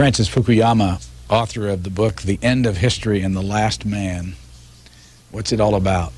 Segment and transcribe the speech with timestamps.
[0.00, 4.34] Francis Fukuyama, author of the book The End of History and the Last Man.
[5.30, 6.14] What's it all about?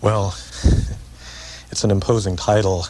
[0.00, 0.28] Well,
[1.72, 2.86] it's an imposing title.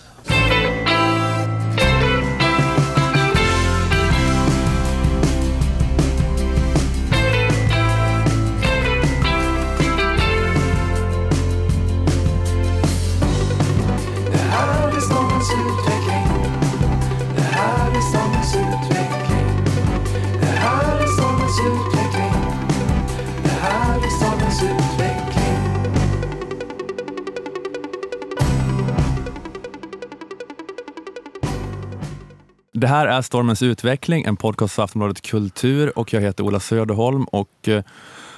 [33.16, 37.82] Är Stormens utveckling, en podcast för Aftonbladet Kultur och jag heter Ola Söderholm och eh,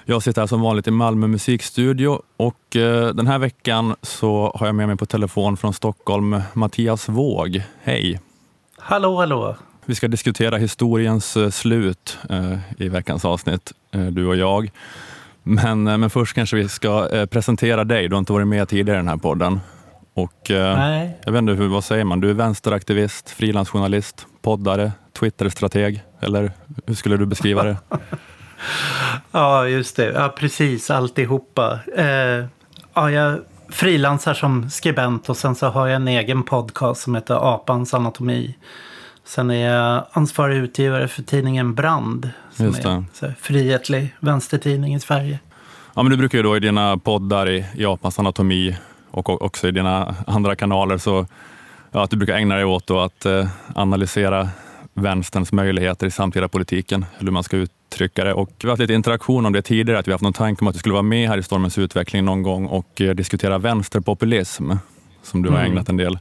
[0.05, 4.67] jag sitter här som vanligt i Malmö musikstudio och eh, den här veckan så har
[4.67, 7.63] jag med mig på telefon från Stockholm Mattias Våg.
[7.83, 8.21] Hej!
[8.79, 9.57] Hallå, hallå.
[9.85, 12.19] Vi ska diskutera historiens eh, slut
[12.79, 13.73] i veckans avsnitt,
[14.11, 14.71] du och jag.
[15.43, 18.09] Men, men först kanske vi ska presentera dig.
[18.09, 19.61] Du har inte varit med tidigare i den här podden.
[20.19, 21.19] Och, eh, Nej.
[21.25, 22.21] Jag vet inte, hur, vad säger man?
[22.21, 26.53] Du är vänsteraktivist, frilansjournalist, poddare, Twitterstrateg, eller
[26.87, 27.77] hur skulle du beskriva det?
[29.31, 30.05] Ja, just det.
[30.07, 30.91] Ja, precis.
[30.91, 31.79] Alltihopa.
[31.97, 32.45] Eh,
[32.95, 37.55] ja, jag frilansar som skribent och sen så har jag en egen podcast som heter
[37.55, 38.57] Apans anatomi.
[39.25, 42.31] Sen är jag ansvarig utgivare för tidningen Brand.
[42.53, 42.89] Som Just det.
[42.89, 45.39] är så frihetlig vänstertidning i Sverige.
[45.95, 48.77] Ja, men du brukar ju då i dina poddar i Japans anatomi
[49.11, 51.27] och också i dina andra kanaler så
[51.93, 54.49] ja, att du brukar ägna dig åt att eh, analysera
[54.95, 58.33] vänsterns möjligheter i samtida politiken, eller hur man ska uttrycka det.
[58.35, 60.61] Och vi har haft lite interaktion om det tidigare, att vi har haft någon tanke
[60.61, 63.59] om att du skulle vara med här i Stormens utveckling någon gång och eh, diskutera
[63.59, 64.73] vänsterpopulism,
[65.23, 65.73] som du har Mm.
[65.73, 66.19] ägnat en del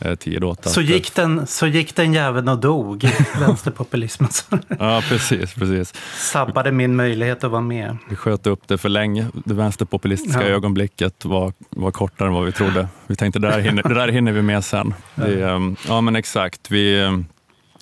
[0.00, 0.64] eh, tid åt.
[0.68, 3.08] Så gick, den, så gick den jäveln och dog,
[3.40, 4.30] vänsterpopulismen.
[4.78, 5.94] Ja, precis, precis.
[6.32, 7.96] sabbade min möjlighet att vara med.
[8.08, 9.26] Vi sköt upp det för länge.
[9.44, 10.54] Det vänsterpopulistiska Ja.
[10.54, 12.88] ögonblicket var, var kortare än vad vi trodde.
[13.06, 14.94] Vi tänkte det där hinner, det där hinner vi med sen.
[15.14, 16.70] Vi, ehm, ja men exakt.
[16.70, 17.26] Vi, ehm,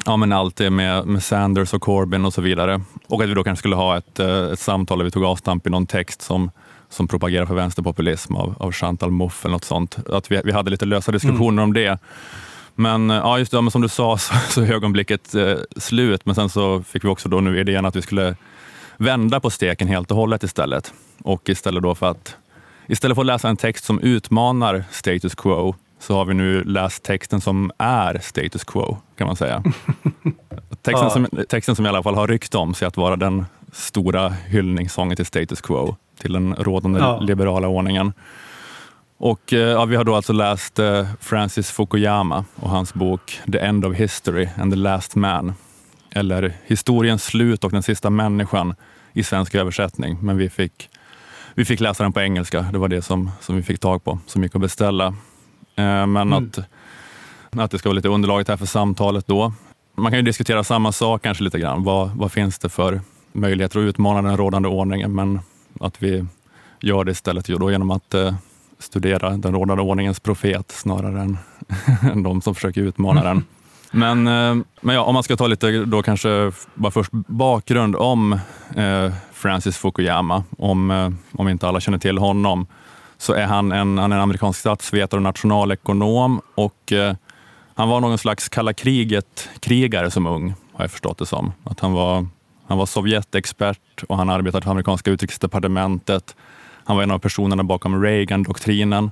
[0.07, 2.81] ja, men allt det med, med Sanders och Corbyn och så vidare.
[3.07, 5.67] Och att vi då kanske skulle ha ett, eh, ett samtal där vi tog avstamp
[5.67, 6.51] i någon text som,
[6.89, 9.99] som propagerar för vänsterpopulism av, av Chantal Mouffe eller något sånt.
[10.09, 11.99] Att vi, vi hade lite lösa diskussioner om det.
[12.75, 16.27] Men eh, ja, just det, men som du sa så, så är ögonblicket eh, slut,
[16.27, 18.37] men sen så fick vi också då nu idén att vi skulle
[18.97, 20.93] vända på steken helt och hållet istället.
[21.23, 22.37] Och istället då för att
[22.87, 27.03] istället för att läsa en text som utmanar status quo så har vi nu läst
[27.03, 29.63] texten som är status quo kan man säga.
[30.83, 34.29] Texten, som, texten som i alla fall har rykte om sig att vara den stora
[34.29, 37.21] hyllningssången till status quo, till den rådande Ja.
[37.21, 38.13] liberala ordningen.
[39.19, 43.59] Och eh, ja, vi har då alltså läst eh, Francis Fukuyama och hans bok The
[43.59, 45.55] End of History and the Last Man.
[46.11, 48.75] Eller Historiens slut och den sista människan
[49.13, 50.19] i svensk översättning.
[50.23, 50.89] Men vi fick,
[51.55, 52.63] vi fick läsa den på engelska.
[52.73, 55.07] Det var det som, som vi fick tag på, som gick att beställa.
[55.77, 56.59] Eh, men att,
[57.51, 59.53] att det ska vara lite underlaget här för samtalet då.
[59.97, 61.85] Man kan ju diskutera samma sak kanske lite grann.
[61.85, 63.01] Vad, vad finns det för
[63.33, 65.15] möjligheter att utmana den rådande ordningen?
[65.15, 65.41] Men
[65.81, 66.27] att vi
[66.81, 68.35] gör det istället då genom att eh,
[68.79, 71.39] studera den rådande ordningens profet snarare än,
[72.13, 73.45] än de som försöker utmana den.
[73.91, 78.33] Men, eh, men ja, om man ska ta lite då kanske bara först bakgrund om
[78.77, 82.67] eh, Francis Fukuyama, om, om inte alla känner till honom,
[83.19, 86.93] så är han en, han är en amerikansk statsvetare och nationalekonom och
[87.75, 91.53] han var någon slags kalla kriget-krigare som ung, har jag förstått det som.
[91.65, 92.27] Att han var,
[92.69, 96.37] han var Sovjetexpert och han arbetade för amerikanska utrikesdepartementet.
[96.85, 99.11] Han var en av personerna bakom Reagan-doktrinen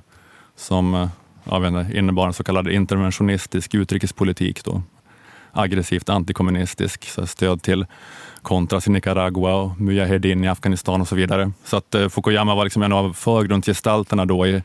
[0.55, 1.07] som eh,
[1.43, 4.63] jag vet inte, innebar en så kallad interventionistisk utrikespolitik.
[4.63, 4.81] Då.
[5.51, 7.85] Aggressivt antikommunistisk, så stöd till
[8.41, 11.51] Contras i Nicaragua och Mujahedin i Afghanistan och så vidare.
[11.63, 14.63] Så att eh, Fukuyama var liksom en av förgrundsgestalterna då i,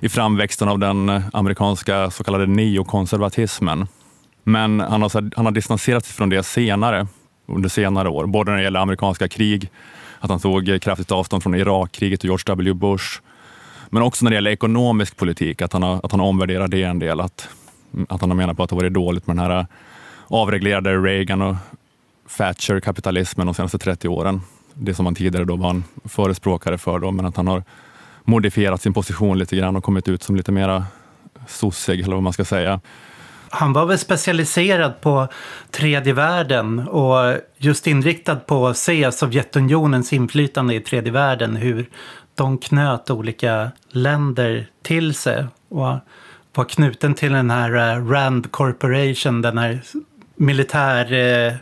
[0.00, 3.86] i framväxten av den eh, amerikanska så kallade neokonservatismen.
[4.42, 7.06] Men han har, han har distanserat sig från det senare,
[7.48, 9.70] under senare år, både när det gäller amerikanska krig,
[10.18, 12.74] att han tog kraftigt avstånd från Irakkriget och George W.
[12.74, 13.20] Bush,
[13.90, 16.98] men också när det gäller ekonomisk politik, att han, har, att han omvärderar det en
[16.98, 17.20] del.
[17.20, 17.48] Att,
[18.08, 19.66] att han har menat på att det varit dåligt med den här
[20.26, 21.56] avreglerade Reagan och
[22.36, 24.40] Thatcher-kapitalismen de senaste 30 åren.
[24.74, 27.62] Det som han tidigare då var en förespråkare för, då, men att han har
[28.24, 30.84] modifierat sin position lite grann och kommit ut som lite mera
[31.46, 32.80] sossig, eller vad man ska säga.
[33.50, 35.28] Han var väl specialiserad på
[35.70, 41.88] tredje världen och just inriktad på att se Sovjetunionens inflytande i tredje världen, hur
[42.34, 45.98] de knöt olika länder till sig och
[46.54, 49.80] var knuten till den här eh, Rand Corporation, den här
[50.36, 51.54] militär eh,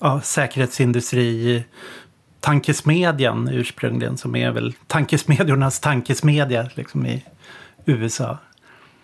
[0.00, 1.64] ja, säkerhetsindustri,
[2.40, 7.24] tankesmedjan ursprungligen, som är väl tankesmedjornas tankesmedja liksom i
[7.84, 8.38] USA.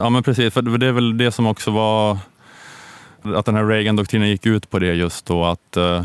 [0.00, 0.54] Ja, men precis.
[0.54, 2.18] För det är väl det som också var
[3.22, 6.02] att den här Reagan-doktrinen gick ut på det just då att uh,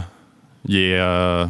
[0.62, 1.50] ge eh,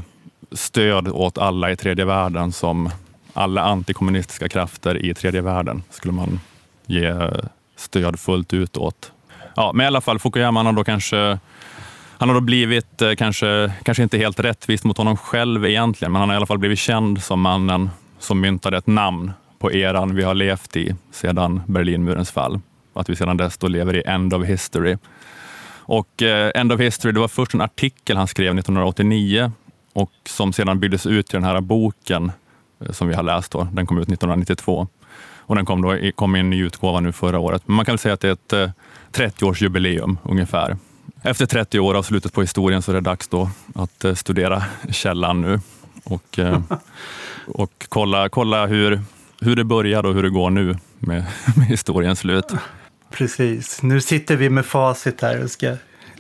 [0.52, 2.90] stöd åt alla i tredje världen som
[3.34, 6.40] alla antikommunistiska krafter i tredje världen skulle man
[6.86, 7.30] ge eh,
[7.76, 9.12] stöd fullt ut åt.
[9.56, 11.40] Ja, men i alla fall, Fukuyama han har då kanske
[12.18, 16.30] han har då blivit, kanske, kanske inte helt rättvist mot honom själv egentligen, men han
[16.30, 17.90] har i alla fall blivit känd som mannen
[18.20, 22.60] som myntade ett namn på eran vi har levt i sedan Berlinmurens fall.
[22.94, 24.98] Att vi sedan dess då lever i End of History.
[25.88, 29.52] Och eh, End of History, det var först en artikel han skrev 1989
[29.94, 32.32] och som sedan byggdes ut till den här boken
[32.80, 33.52] eh, som vi har läst.
[33.52, 33.68] Då.
[33.72, 34.88] Den kom ut 1992
[35.48, 37.64] och den kom, då, kom i en ny utgåva nu förra året.
[37.66, 38.74] Men man kan säga att det är ett
[39.12, 40.78] 30-årsjubileum eh, ungefär.
[41.22, 45.42] Efter 30 år av slutet på historien så är det dags då att studera källan
[45.42, 45.60] nu
[46.04, 46.40] och,
[47.48, 49.02] och kolla, kolla hur,
[49.42, 52.54] hur det började och hur det går nu med, med historiens slut.
[53.12, 53.82] Precis.
[53.84, 55.76] Nu sitter vi med facit här och ska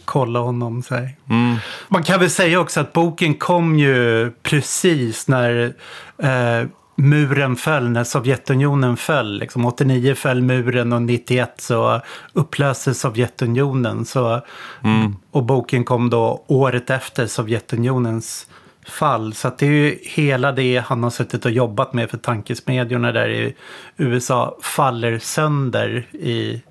[0.06, 0.84] kolla honom.
[0.84, 1.56] Så mm.
[1.88, 5.74] Man kan väl säga också att boken kom ju precis när
[6.18, 9.40] eh, muren föll, när Sovjetunionen föll.
[9.40, 12.02] Liksom 89 föll muren och 91 så
[12.34, 14.06] upplöstes Sovjetunionen.
[14.06, 14.42] Så,
[14.84, 15.16] mm.
[15.32, 18.48] Och boken kom då året efter Sovjetunionens
[18.86, 19.34] fall.
[19.34, 23.30] Så det är ju hela det han har suttit och jobbat med för tankesmedjorna där
[23.30, 23.56] i
[23.98, 26.62] USA faller sönder i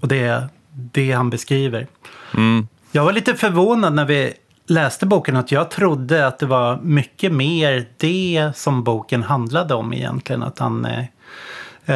[0.00, 1.86] och det är det han beskriver.
[2.34, 2.68] Mm.
[2.92, 4.32] Jag var lite förvånad när vi
[4.66, 9.92] läste boken att jag trodde att det var mycket mer det som boken handlade om
[9.92, 10.42] egentligen.
[10.42, 11.04] Att han eh,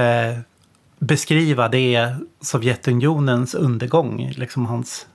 [0.01, 0.39] eh
[0.99, 5.07] beskriva det Sovjetunionens undergång, liksom hans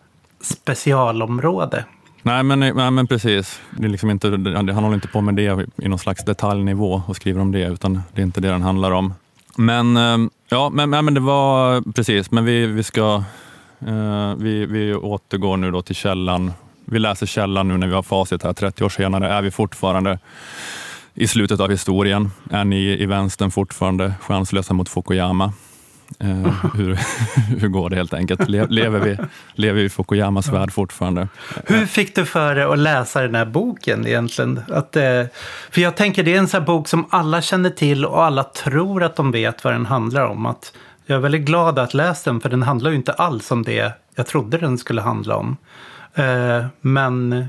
[0.41, 1.85] specialområde.
[2.23, 3.61] Nej men, nej, men precis.
[3.77, 7.15] Det är liksom inte, han håller inte på med det i någon slags detaljnivå och
[7.15, 9.13] skriver om det, utan det är inte det den handlar om.
[9.55, 13.23] Men ehm, ja, men, men det var precis, men vi, vi ska
[13.79, 16.53] eh, vi, vi återgår nu då till källan.
[16.85, 18.53] Vi läser källan nu när vi har facit här.
[18.53, 20.19] 30 år senare är vi fortfarande
[21.13, 22.31] i slutet av historien.
[22.49, 25.53] Är ni i vänstern fortfarande chanslösa mot Fukuyama?
[26.19, 26.99] Eh, hur,
[27.59, 28.49] hur går det helt enkelt?
[28.49, 29.17] Lever vi,
[29.53, 31.27] lever vi i Fukuyamas värld fortfarande?
[31.65, 34.61] Hur fick du för dig att läsa den här boken egentligen?
[34.69, 35.23] Att, eh,
[35.71, 39.03] för jag tänker det är en sån bok som alla känner till och alla tror
[39.03, 40.45] att de vet vad den handlar om.
[40.45, 40.73] Att
[41.05, 43.93] jag är väldigt glad att läsa den för den handlar ju inte alls om det
[44.15, 45.57] jag trodde den skulle handla om.
[46.13, 47.45] Eh, men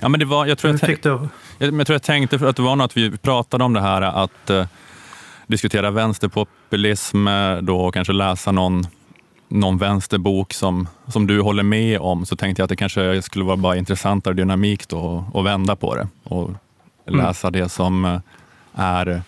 [0.00, 2.76] Ja, men det var, jag, tror jag, jag, jag, tror jag tänkte att det var
[2.76, 4.50] något vi pratade om det här att
[5.46, 7.28] diskutera vänsterpopulism
[7.62, 8.86] då och kanske läsa någon,
[9.48, 13.44] någon vänsterbok som, som du håller med om så tänkte jag att det kanske skulle
[13.44, 16.50] vara bara intressantare dynamik då att vända på det och
[17.06, 17.60] läsa mm.
[17.60, 18.20] det som
[18.74, 19.22] är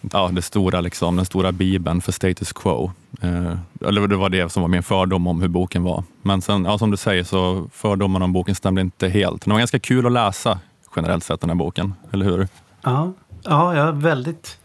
[0.00, 2.92] ja, det stora, liksom, den stora bibeln för status quo.
[3.20, 3.54] Eh,
[3.88, 6.04] eller det var det som var min fördom om hur boken var.
[6.22, 9.44] Men sen, ja, som du säger så fördomarna om boken stämde inte helt.
[9.44, 10.58] Den var ganska kul att läsa
[10.96, 12.48] generellt sett den här boken, eller hur?
[12.82, 13.12] Ja,
[13.44, 14.58] ja, ja väldigt,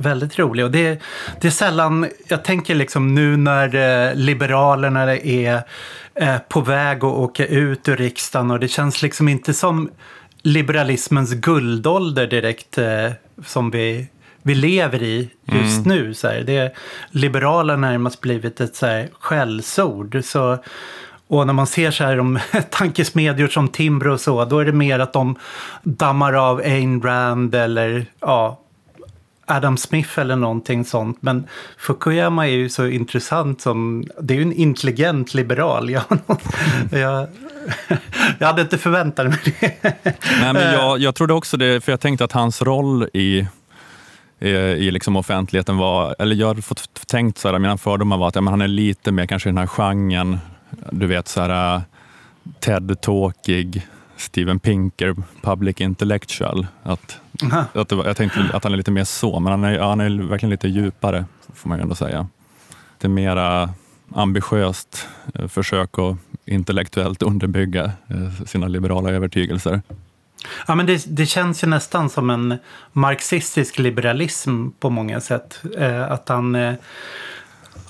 [0.00, 0.64] Väldigt rolig.
[0.64, 1.02] Och det,
[1.40, 5.62] det är sällan, jag tänker liksom nu när eh, Liberalerna är
[6.14, 9.90] eh, på väg att åka ut ur riksdagen och det känns liksom inte som
[10.42, 13.10] liberalismens guldålder direkt eh,
[13.46, 14.06] som vi,
[14.42, 15.98] vi lever i just mm.
[15.98, 16.14] nu.
[16.14, 16.40] Så här.
[16.40, 16.74] Det,
[17.10, 20.20] liberaler närmast blivit ett så här, skällsord.
[20.24, 20.58] Så,
[21.28, 22.38] och när man ser så här de
[22.70, 25.38] tankesmedjor som Timbro och så, då är det mer att de
[25.82, 28.60] dammar av Ayn Rand eller ja,
[29.48, 31.18] Adam Smith eller någonting sånt.
[31.20, 31.46] Men
[31.78, 35.90] Fukuyama är ju så intressant som, det är ju en intelligent liberal.
[35.98, 36.04] Jag,
[36.90, 37.26] jag,
[38.38, 39.94] jag hade inte förväntat mig det.
[40.40, 43.46] Nej, men jag, jag trodde också det, för jag tänkte att hans roll i
[44.40, 48.34] i liksom offentligheten var, eller jag har fått tänkt så här, mina fördomar var att
[48.34, 50.38] ja, men han är lite mer kanske i den här genren,
[50.90, 51.82] du vet så här
[52.60, 53.82] TED-talkig,
[54.16, 56.66] Steven Pinker, public intellectual.
[56.82, 57.20] Att,
[57.72, 60.28] att var, jag tänkte att han är lite mer så, men han är, han är
[60.28, 62.28] verkligen lite djupare, får man ju ändå säga.
[62.98, 63.70] Det är mera
[64.14, 69.82] ambitiöst eh, försök att intellektuellt underbygga eh, sina liberala övertygelser.
[70.66, 72.58] Ja, men det, det känns ju nästan som en
[72.92, 75.62] marxistisk liberalism på många sätt.
[75.78, 76.76] Eh, att han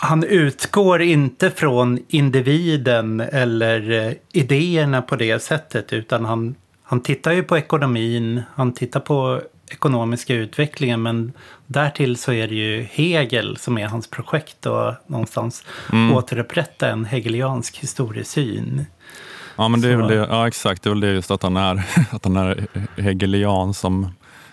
[0.00, 6.54] han utgår inte från individen eller eh, idéerna på det sättet utan han,
[6.90, 9.40] han tittar ju på ekonomin, han tittar på
[9.70, 11.32] ekonomiska utvecklingen men
[11.66, 16.12] därtill så är det ju Hegel som är hans projekt och någonstans mm.
[16.12, 18.86] återupprätta en hegeliansk historiesyn.
[19.56, 21.42] Ja, men det är Så- väl det, ja exakt, det är väl det just att
[21.42, 22.66] han är, att han är
[22.96, 24.06] hegelian som,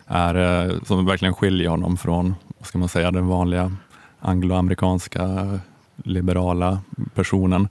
[0.07, 3.75] är, eh, som verkligen skiljer honom från, vad ska man säga, den vanliga
[4.19, 5.59] angloamerikanska
[6.03, 6.79] liberala
[7.13, 7.67] personen.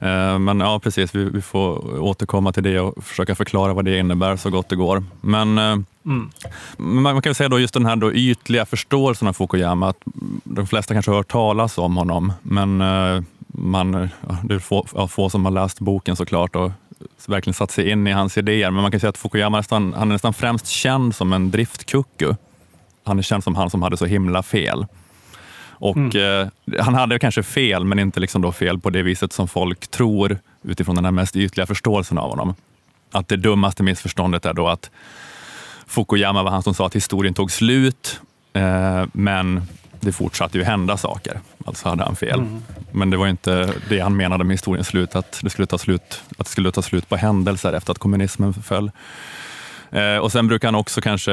[0.00, 3.98] Eh, Men ja, precis, vi, vi får återkomma till det och försöka förklara vad det
[3.98, 5.04] innebär så gott det går.
[5.20, 6.30] Men eh, Mm.
[6.78, 9.96] man kan säga då just den här då ytliga förståelsen av Fukuyama, att
[10.44, 13.92] de flesta kanske har hört talas om honom, men eh, man,
[14.44, 16.70] det är få, få som har läst boken såklart och
[17.26, 18.70] verkligen satt sig in i hans idéer.
[18.70, 22.34] Men man kan säga att Fukuyama nästan, han är nästan främst känd som en driftkucku.
[23.04, 24.86] Han är känd som han som hade så himla fel.
[25.80, 29.48] Och eh, Han hade kanske fel, men inte liksom då fel på det viset som
[29.48, 32.54] folk tror utifrån den här mest ytliga förståelsen av honom.
[33.12, 34.90] Att det dummaste missförståndet är då att
[35.86, 38.20] Fukuyama var han som sa att historien tog slut,
[38.52, 39.62] eh, men
[40.00, 41.40] det fortsatte ju hända saker.
[41.64, 42.44] Alltså hade han fel.
[42.92, 46.22] Men det var inte det han menade med historiens slut, att det skulle ta slut,
[46.38, 48.90] att det skulle ta slut på händelser efter att kommunismen föll.
[49.90, 51.32] Eh, och sen brukar han också kanske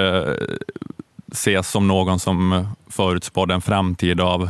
[1.31, 4.49] ses som någon som förutspådde en framtid av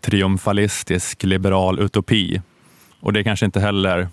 [0.00, 2.42] triumfalistisk liberal utopi.
[3.00, 4.08] Och det är kanske inte heller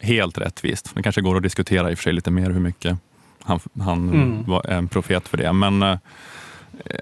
[0.00, 0.90] helt rättvist.
[0.94, 2.98] Det kanske går att diskutera i och för sig lite mer hur mycket
[3.44, 4.44] han, han Mm.
[4.46, 5.52] var en profet för det.
[5.52, 5.98] Men eh,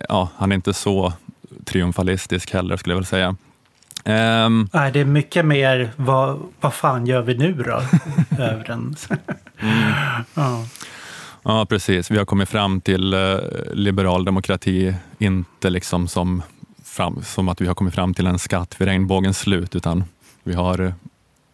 [0.09, 1.13] ja, han är inte så
[1.65, 3.37] triumfalistisk heller skulle jag väl säga.
[4.05, 7.83] Ehm, Nej, det är mycket mer vad, vad fan gör vi nu då?
[8.43, 8.97] över den.
[10.35, 10.65] ja.
[11.43, 12.11] Ja, precis.
[12.11, 13.37] Vi har kommit fram till eh,
[13.73, 16.43] liberal demokrati, inte liksom som,
[16.85, 20.05] fram, som att vi har kommit fram till en skatt vid regnbågens slut, utan
[20.43, 20.95] vi har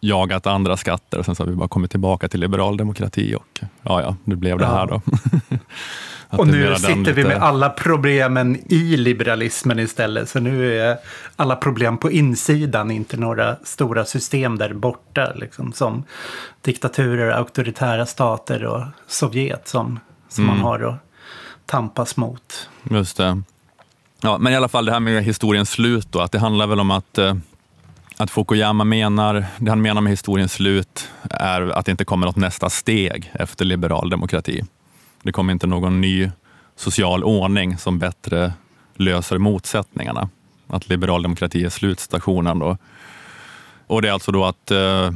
[0.01, 3.61] jagat andra skatter och sen så har vi bara kommit tillbaka till liberal demokrati och
[3.83, 4.71] ja, ja, det blev det Ja.
[4.75, 5.01] här då.
[6.31, 10.29] Och nu sitter vi lite- med alla problemen i liberalismen istället.
[10.29, 10.97] Så nu är
[11.37, 15.33] alla problem på insidan, inte några stora system där borta.
[15.37, 16.05] Liksom, som
[16.63, 20.65] diktaturer, auktoritära stater och Sovjet som, som man Mm.
[20.65, 20.97] har att
[21.67, 22.69] tampas mot.
[22.91, 23.43] Just det.
[24.21, 26.81] Ja, men i alla fall det här med historiens slut då, att det handlar väl
[26.81, 27.35] om att, eh,
[28.19, 32.37] att Fukuyama menar, det han menar med historiens slut är att det inte kommer något
[32.37, 34.63] nästa steg efter liberal demokrati.
[35.23, 36.31] Det kommer inte någon ny
[36.77, 38.53] social ordning som bättre
[38.95, 40.29] löser motsättningarna.
[40.67, 42.77] Att liberal demokrati är slutstationen då.
[43.87, 45.11] Och det är alltså då att eh,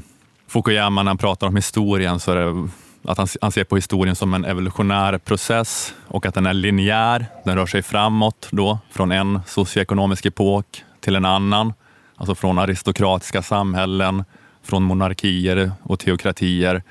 [0.48, 2.68] Fukuyama när han pratar om historien så är det
[3.04, 7.26] att han, han ser på historien som en evolutionär process och att den är linjär.
[7.44, 11.72] Den rör sig framåt då från en socioekonomisk epok till en annan.
[12.16, 14.24] Alltså från aristokratiska samhällen,
[14.62, 16.82] från monarkier och teokratier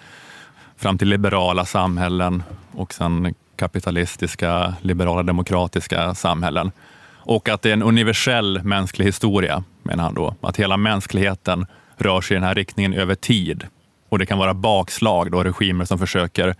[0.77, 6.71] fram till liberala samhällen och sen kapitalistiska, liberala, demokratiska samhällen.
[7.23, 10.35] Och att det är en universell mänsklig historia, menar han då.
[10.41, 11.65] Att hela mänskligheten
[11.97, 13.63] rör sig i den här riktningen över tid.
[14.09, 16.55] Och det kan vara bakslag, då, regimer som försöker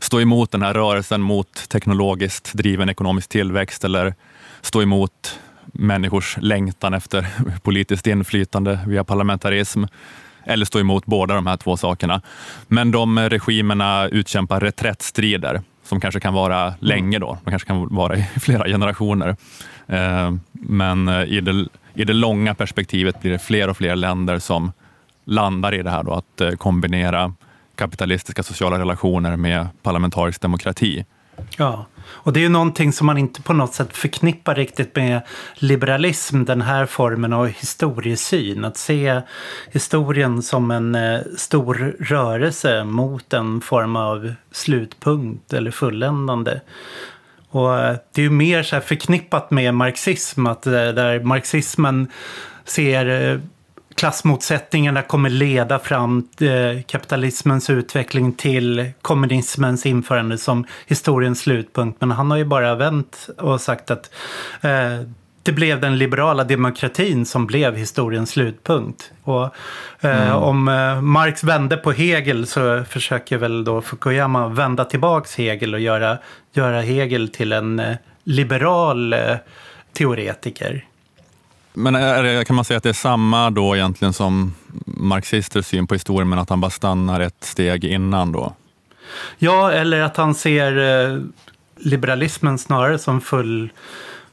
[0.00, 4.14] stå emot den här rörelsen mot teknologiskt driven ekonomisk tillväxt eller
[4.60, 5.38] stå emot
[5.72, 7.26] människors längtan efter
[7.62, 9.84] politiskt inflytande via parlamentarism
[10.44, 12.22] eller stå emot båda de här två sakerna.
[12.68, 17.38] Men de regimerna utkämpar reträttstrider som kanske kan vara länge då.
[17.44, 19.36] De kanske kan vara i flera generationer.
[19.86, 24.38] Eh, Men eh, i det, i det långa perspektivet blir det fler och fler länder
[24.38, 24.72] som
[25.24, 27.34] landar i det här då, att eh, kombinera
[27.74, 31.04] kapitalistiska sociala relationer med parlamentarisk demokrati.
[31.56, 35.20] Ja, och det är ju någonting som man inte på något sätt förknippar riktigt med
[35.54, 38.64] liberalism, den här formen av historiesyn.
[38.64, 39.20] Att se
[39.70, 46.60] historien som en eh, stor rörelse mot en form av slutpunkt eller fulländande.
[47.50, 52.06] Och eh, det är ju mer så här förknippat med marxism, att eh, där marxismen
[52.64, 53.40] ser eh,
[53.98, 62.00] klassmotsättningarna kommer leda fram eh, kapitalismens utveckling till kommunismens införande som historiens slutpunkt.
[62.00, 64.10] Men han har ju bara vänt och sagt att
[64.60, 65.00] eh,
[65.42, 69.12] det blev den liberala demokratin som blev historiens slutpunkt.
[69.24, 69.54] Och
[70.00, 75.74] eh, om eh, Marx vände på Hegel så försöker väl då Fukuyama vända tillbaks Hegel
[75.74, 76.18] och göra,
[76.52, 79.36] göra Hegel till en eh, liberal eh,
[79.92, 80.84] teoretiker.
[81.78, 84.54] Men är det, kan man säga att det är samma då egentligen som
[84.86, 88.54] marxisters syn på historien, men att han bara stannar ett steg innan då?
[89.38, 91.18] Ja, eller att han ser eh,
[91.76, 93.72] liberalismen snarare som full,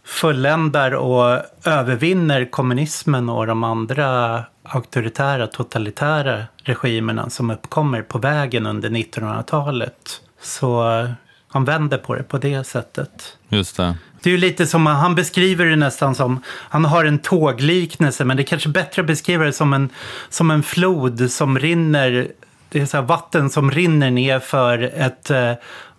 [0.04, 8.90] fulländar och övervinner kommunismen och de andra auktoritära, totalitära regimerna som uppkommer på vägen under
[8.90, 10.22] 1900-talet.
[10.42, 11.10] Så eh,
[11.48, 13.38] han vänder på det på det sättet.
[13.50, 13.96] Just det.
[14.26, 18.38] Det är ju lite som, han beskriver det nästan som, han har en tågliknelse men
[18.38, 19.90] det är kanske bättre att beskriva det som en,
[20.30, 22.28] som en flod som rinner
[22.70, 25.52] det är så här vatten som rinner ner för ett eh,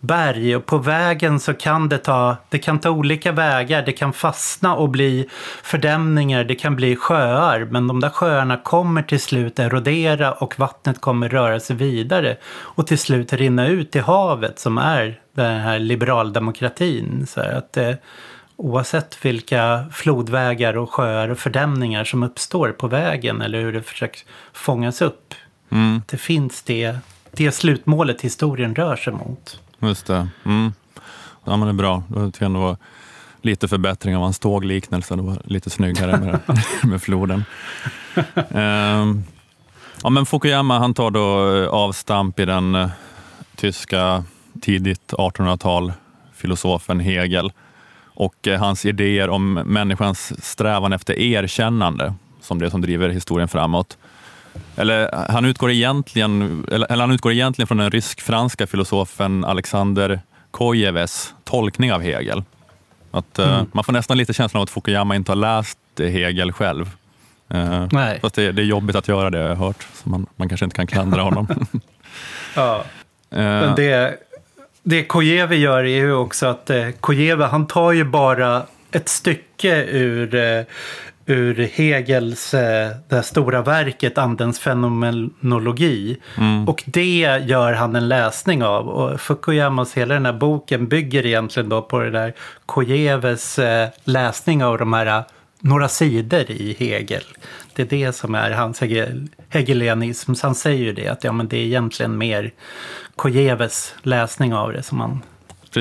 [0.06, 3.82] berg och på vägen så kan det ta, det kan ta olika vägar.
[3.82, 5.28] Det kan fastna och bli
[5.62, 7.64] fördämningar, det kan bli sjöar.
[7.70, 12.36] Men de där sjöarna kommer till slut erodera och vattnet kommer röra sig vidare.
[12.46, 17.26] Och till slut rinna ut i havet som är den här liberaldemokratin.
[17.28, 17.94] Så att eh,
[18.56, 24.25] oavsett vilka flodvägar och sjöar och fördämningar som uppstår på vägen eller hur det försöks
[24.52, 25.34] fångas upp.
[25.70, 26.96] Mm, Det finns det,
[27.30, 30.28] det slutmålet historien rör sig mot just det.
[30.45, 30.73] Mm.
[31.45, 32.02] Ja, men det är bra.
[32.09, 32.76] Då tycker jag ändå var
[33.42, 35.16] lite förbättring av hans tågliknelse.
[35.16, 36.40] Det var lite snyggare med,
[36.90, 37.45] med floden.
[38.35, 39.25] Um,
[40.02, 42.88] ja, men Fukuyama han tar då eh, avstamp i den eh,
[43.56, 44.25] tyska
[44.61, 45.92] tidigt 1800-tal
[46.35, 47.52] filosofen Hegel
[48.04, 53.99] och eh, hans idéer om människans strävan efter erkännande som det som driver historien framåt.
[54.76, 60.20] Eller han utgår egentligen, eller, eller han utgår egentligen från den rysk-franska filosofen Alexander
[60.50, 62.42] Kojeves tolkning av Hegel.
[63.10, 66.90] Att, eh, Man får nästan lite känslan av att Fukuyama inte har läst Hegel själv.
[67.50, 68.20] Eh, Nej.
[68.20, 69.86] Fast det, det är jobbigt att göra det, har jag hört.
[69.94, 71.48] Så man, man kanske inte kan klandra honom.
[72.54, 72.84] Ja.
[73.28, 74.18] Men det,
[74.82, 79.84] det Kojeve gör är ju också att eh, Kojeve han tar ju bara ett stycke
[79.84, 80.64] ur, eh,
[81.26, 86.16] ur Hegels eh, det stora verket Andens fenomenologi.
[86.66, 88.88] Och det gör han en läsning av.
[88.88, 92.35] Och Fukuyamas hela den här boken bygger egentligen då på det där
[92.66, 95.25] Kojeves eh, läsning av de här
[95.61, 97.25] några sidor i Hegel.
[97.73, 100.35] Det är det som är hans hegel, hegelianism.
[100.35, 102.52] Så han säger ju det, att ja, men det är egentligen mer
[103.16, 105.23] Kojeves läsning av det som han,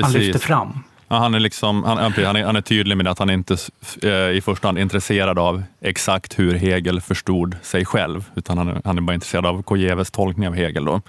[0.02, 0.82] han lyfter fram.
[1.08, 3.56] Ja, han, är liksom, han, han, är, han är tydlig med att han inte
[4.02, 8.68] eh, i första hand är intresserad av exakt hur Hegel förstod sig själv, utan han
[8.68, 10.84] är, han är bara intresserad av Kojeves tolkning av Hegel.
[10.84, 11.00] Då.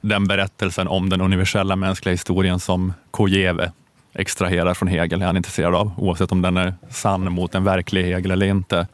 [0.00, 3.72] Den berättelsen om den universella mänskliga historien som Kojeve
[4.14, 8.04] extraherar från Hegel är han intresserad av, oavsett om den är sann mot en verklig
[8.04, 8.86] Hegel eller inte.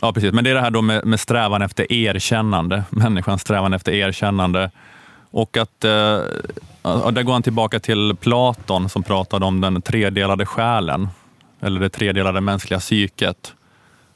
[0.00, 0.32] Ja, precis.
[0.32, 4.70] Men det är det här då med, med strävan efter erkännande, människans strävan efter erkännande.
[5.32, 5.90] Och att eh,
[7.12, 11.08] där går han tillbaka till Platon som pratade om den tredelade själen,
[11.60, 13.54] eller det tredelade mänskliga psyket.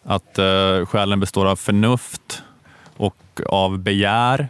[0.05, 2.43] Att eh, själen består av förnuft
[2.97, 4.49] och av begär.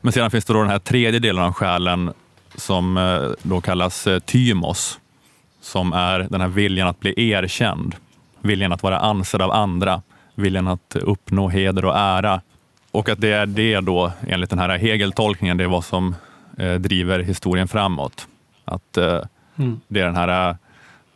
[0.00, 2.12] Men sedan finns det då den här tredje delen av själen
[2.54, 4.98] som eh, då kallas eh, tymos,
[5.60, 7.94] som är den här viljan att bli erkänd,
[8.40, 10.02] viljan att vara ansedd av andra,
[10.34, 12.40] viljan att uppnå heder och ära.
[12.90, 16.14] Och att det är det då, enligt den här Hegel-tolkningen, det är vad som
[16.58, 18.26] eh, driver historien framåt.
[18.64, 19.20] Att eh,
[19.58, 19.80] Mm.
[19.88, 20.56] det är den här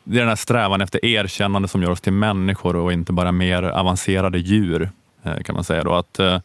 [0.04, 3.32] det är den här strävan efter erkännande som gör oss till människor och inte bara
[3.32, 4.90] mer avancerade djur,
[5.22, 5.85] eh, kan man säga.
[5.85, 5.94] Då.
[5.94, 6.40] Att, eh,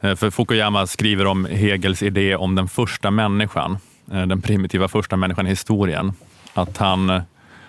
[0.00, 3.78] för Fukuyama skriver om Hegels idé om den första människan,
[4.12, 6.12] eh, den primitiva första människan i historien.
[6.54, 7.20] Att han,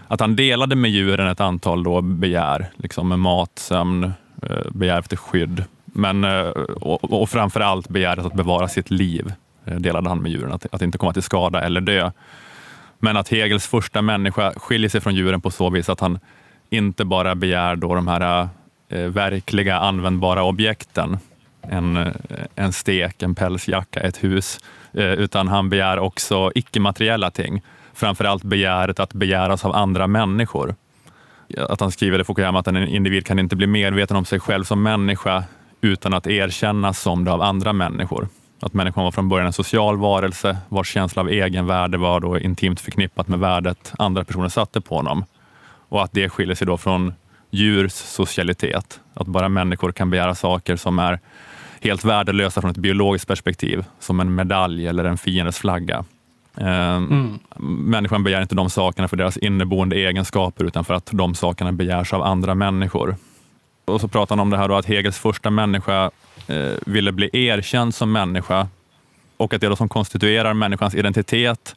[0.08, 4.04] att han delade med djuren ett antal då begär, liksom med mat, sömn,
[4.44, 5.64] eh, begär efter skydd.
[5.98, 6.48] Men, eh,
[6.82, 9.34] och, och framför allt begäret att bevara sitt liv
[9.66, 12.12] eh, delade han med djuren, att, att inte komma till skada eller dö.
[13.00, 16.20] Men att Hegels första människa skiljer sig från djuren på så vis att han
[16.70, 18.50] inte bara begär då de här
[18.90, 21.18] eh, verkliga användbara objekten,
[21.62, 22.14] en, eh,
[22.56, 24.60] en stek, en pälsjacka, ett hus,
[24.94, 27.62] eh, utan han begär också icke-materiella ting.
[27.94, 30.76] Framförallt begäret att begäras av andra människor.
[31.58, 34.64] Att han skriver i Fukuyama att en individ kan inte bli medveten om sig själv
[34.64, 35.44] som människa
[35.82, 38.28] utan att erkännas som det av andra människor.
[38.60, 42.80] Att människan var från början en social varelse vars känsla av egenvärde var då intimt
[42.80, 45.26] förknippat med värdet andra personer satte på honom.
[45.90, 47.14] Och att det skiljer sig då från
[47.52, 49.00] djurs socialitet.
[49.14, 51.20] Att bara människor kan begära saker som är
[51.82, 56.06] helt värdelösa från ett biologiskt perspektiv, som en medalj eller en fiendes flagga.
[56.58, 57.04] Mm.
[57.04, 57.40] Ehm,
[57.90, 62.14] människan begär inte de sakerna för deras inneboende egenskaper utan för att de sakerna begärs
[62.14, 63.16] av andra människor.
[63.88, 66.12] Och så pratar han om det här då att Hegels första människa
[66.48, 68.68] eh, ville bli erkänd som människa
[69.38, 71.76] och att det då som konstituerar människans identitet,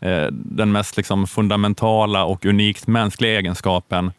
[0.00, 4.12] eh, den mest liksom fundamentala och unikt mänskliga egenskapen,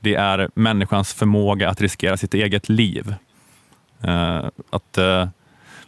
[0.00, 3.14] det är människans förmåga att riskera sitt eget liv.
[4.00, 5.28] Eh, att eh,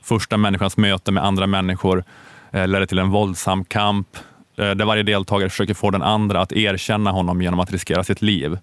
[0.02, 2.04] första människans möte med andra människor
[2.52, 4.08] eh, ledde till en våldsam kamp
[4.56, 8.22] eh, där varje deltagare försöker få den andra att erkänna honom genom att riskera sitt
[8.22, 8.58] liv.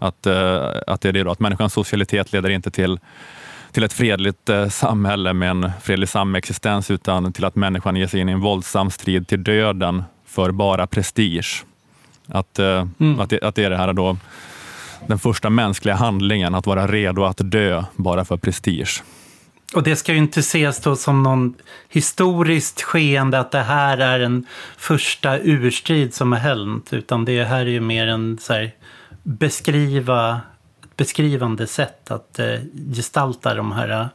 [0.00, 2.98] Att, eh, att det är det då, att människans socialitet leder inte till,
[3.72, 8.20] till ett fredligt eh, samhälle med en fredlig samexistens utan till att människan ger sig
[8.20, 11.64] in i en våldsam strid till döden för bara prestige.
[12.28, 12.86] Att, eh,
[13.18, 14.16] att, det, att det är det här då,
[15.06, 19.02] den första mänskliga handlingen, att vara redo att dö bara för prestige.
[19.74, 21.54] Och det ska ju inte ses då som någon
[21.88, 26.92] historiskt skeende att det här är en första urstrid som har hänt.
[26.92, 28.70] Utan det här är ju mer en så här,
[29.22, 30.40] beskriva,
[30.96, 32.46] beskrivande sätt att eh,
[32.94, 34.06] gestalta de här eh,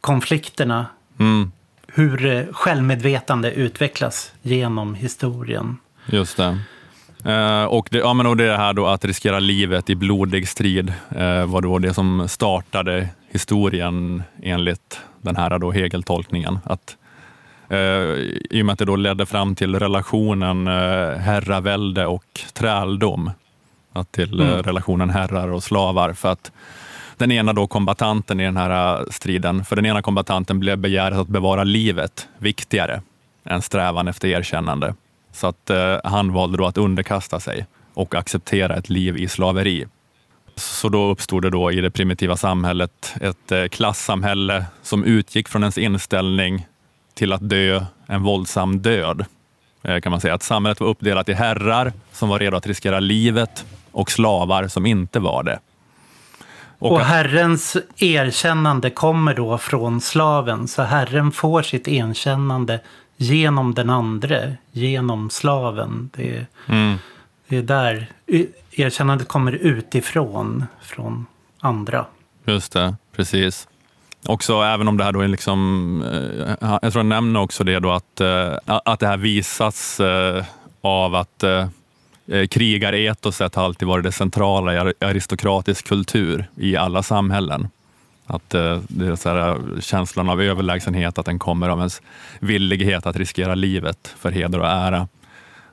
[0.00, 0.86] konflikterna.
[1.18, 1.52] Mm,
[1.86, 5.76] Hur eh, självmedvetande utvecklas genom historien.
[6.06, 6.58] just det.
[7.24, 10.92] Eh, och det, ja, men och det här då att riskera livet i blodig strid
[11.10, 16.58] eh, var då det som startade historien enligt den här då Hegel-tolkningen.
[16.64, 16.96] Att,
[17.68, 17.78] eh,
[18.50, 20.66] I och med att det då ledde fram till relationen
[21.16, 23.30] herravälde och träldom.
[23.92, 24.62] Att till eh, Mm.
[24.62, 26.12] relationen herrar och slavar.
[26.12, 26.52] För att
[27.16, 31.18] den ena då kombatanten i den här eh, striden, för den ena kombatanten blev begäret
[31.18, 33.02] att bevara livet viktigare
[33.44, 34.94] än strävan efter erkännande.
[35.32, 39.86] Så att eh, han valde då att underkasta sig och acceptera ett liv i slaveri.
[40.56, 45.62] Så då uppstod det då i det primitiva samhället ett eh, klassamhälle som utgick från
[45.62, 46.66] ens inställning
[47.14, 49.24] till att dö en våldsam död.
[49.82, 50.34] Eh, kan man säga.
[50.34, 54.86] Att samhället var uppdelat i herrar som var redo att riskera livet och slavar som
[54.86, 55.58] inte var det.
[56.78, 60.68] Och, att- Herrens erkännande kommer då från slaven.
[60.68, 62.80] Så Herren får sitt erkännande
[63.16, 66.10] genom den andre, genom slaven.
[66.16, 66.96] Det är, Mm.
[67.48, 68.06] det är där
[68.72, 71.26] erkännandet kommer utifrån, från
[71.60, 72.04] andra.
[72.44, 73.68] Just det, precis.
[74.26, 77.78] Också även om det här då är liksom, eh, jag tror jag nämner också det
[77.78, 80.44] då att, eh, att det här visas eh,
[80.80, 81.44] av att
[82.50, 87.68] krigaretoset har alltid varit det centrala i aristokratisk kultur i alla samhällen.
[88.26, 92.02] Att det är så här, känslan av överlägsenhet, att den kommer av ens
[92.40, 95.08] villighet att riskera livet för heder och ära.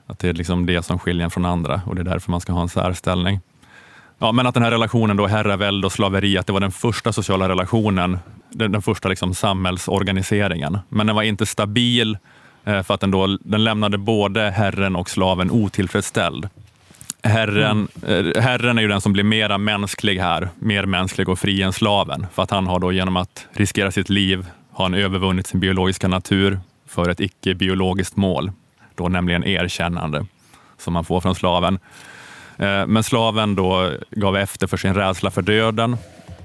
[0.06, 2.40] Att det är liksom det som skiljer en från andra och det är därför man
[2.40, 3.40] ska ha en särställning.
[4.18, 7.12] Ja, men att den här relationen då, herravälde och slaveri, att det var den första
[7.12, 8.18] sociala relationen,
[8.50, 10.78] den, den första liksom samhällsorganiseringen.
[10.88, 12.18] Men den var inte stabil
[12.64, 16.48] eh, för att den, då, den lämnade både herren och slaven otillfredsställd.
[17.22, 18.32] Herren, mm.
[18.36, 22.26] herren är ju den som blir mera mänsklig här, mer mänsklig och fri än slaven.
[22.32, 26.08] För att han har då genom att riskera sitt liv, har han övervunnit sin biologiska
[26.08, 28.52] natur för ett icke-biologiskt mål,
[28.94, 30.26] då nämligen erkännande,
[30.78, 31.78] som man får från slaven.
[32.56, 35.96] Eh, men slaven då gav efter för sin rädsla för döden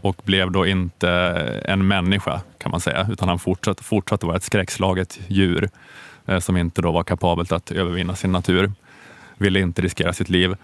[0.05, 1.09] och blev då inte
[1.65, 5.69] en människa kan man säga, utan han fortsatte, fortsatte vara ett skräckslaget djur
[6.25, 8.71] eh, som inte då var kapabelt att övervinna sin natur,
[9.37, 10.55] ville inte riskera sitt liv.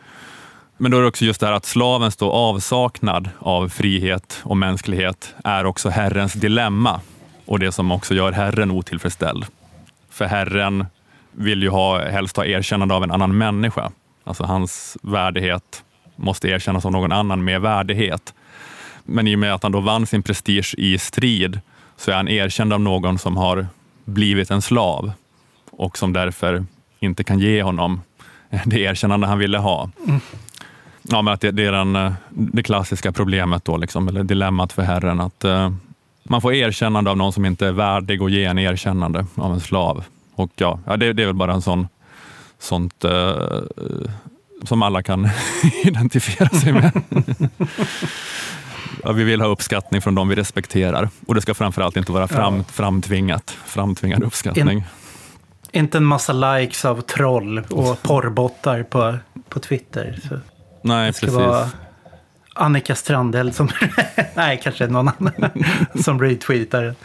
[0.78, 4.58] Men då är det också just det här att slavens då avsaknad av frihet och
[4.58, 7.02] mänsklighet är också Herrens dilemma
[7.46, 9.46] och det som också gör Herren otillfredsställd.
[10.10, 10.86] För Herren
[11.32, 13.92] vill ju ha, helst ha erkännande av en annan människa.
[14.24, 15.84] Alltså hans värdighet
[16.16, 18.34] måste erkännas av någon annan med värdighet.
[19.04, 21.60] Men i och med att han då vann sin prestige i strid
[21.98, 23.68] så är han erkänd av någon som har
[24.06, 25.12] blivit en slav
[25.72, 26.66] och som därför
[27.00, 28.02] inte kan ge honom
[28.66, 29.90] det erkännande han ville ha.
[31.02, 34.74] Ja, men att det, det är den, eh, det klassiska problemet, då, liksom, eller dilemmat
[34.74, 35.20] för Herren.
[35.20, 35.74] Att uh,
[36.24, 39.60] man får erkännande av någon som inte är värdig att ge en erkännande av en
[39.60, 40.04] slav.
[40.36, 41.88] Och ja, ja det, det är väl bara en sån
[42.60, 43.62] sånt uh,
[44.64, 45.30] som alla kan
[45.84, 46.92] identifiera sig med.
[49.04, 52.28] ja, vi vill ha uppskattning från de vi respekterar och det ska framförallt inte vara
[52.28, 52.64] fram, Ja.
[52.72, 54.84] framtvingat, framtvingad uppskattning.
[55.72, 59.18] Inte en massa likes av troll och porrbottar på,
[59.50, 60.20] på Twitter.
[60.30, 60.40] Så
[60.82, 61.74] Nej, precis.
[62.56, 63.70] Annika Strandhäll som...
[64.36, 65.50] Nej, kanske någon annan
[66.04, 66.96] som retweetar den.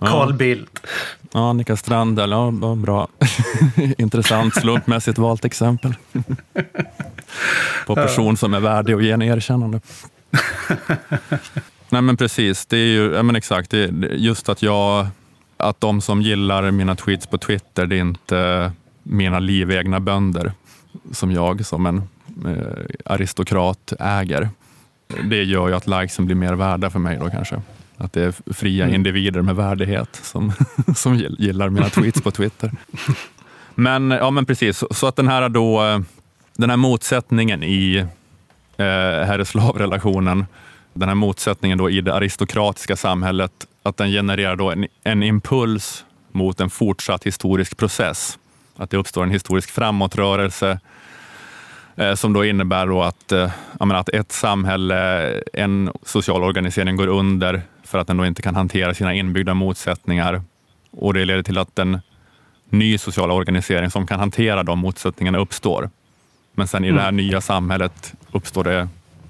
[0.00, 0.86] Carl Bildt.
[1.32, 3.08] Ja, Annika Strandhäll, ja, bra.
[3.98, 5.94] Intressant slumpmässigt valt exempel.
[7.86, 9.80] På person som är värdig att ge en erkännande.
[11.90, 15.06] Nej men precis, det är ju, ja, men exakt, det just att jag,
[15.56, 20.52] att de som gillar mina tweets på Twitter, det är inte mina livegna bönder
[21.12, 21.96] som jag som en
[22.46, 24.48] eh, aristokrat äger.
[25.24, 27.62] Det gör ju att likesen blir mer värda för mig då kanske.
[27.96, 28.94] Att det är fria Mm.
[28.94, 30.52] individer med värdighet som,
[30.96, 32.72] som gillar mina tweets på Twitter.
[33.74, 36.00] Men, ja, men precis, så- så att den här, då, eh,
[36.56, 38.06] den här motsättningen i
[38.76, 38.84] eh,
[39.26, 40.46] herre-slavrelationen,
[40.92, 46.04] den här motsättningen då i det aristokratiska samhället, att den genererar då en, en impuls
[46.32, 48.38] mot en fortsatt historisk process.
[48.76, 50.80] Att det uppstår en historisk framåtrörelse
[51.96, 57.06] eh, som då innebär då att, eh, menar, att ett samhälle, en social organisering går
[57.06, 60.42] under för att den då inte kan hantera sina inbyggda motsättningar.
[60.90, 62.00] Och det leder till att en
[62.70, 65.90] ny social organisering som kan hantera de motsättningarna uppstår.
[66.58, 68.88] Men sen i det här nya samhället uppstår det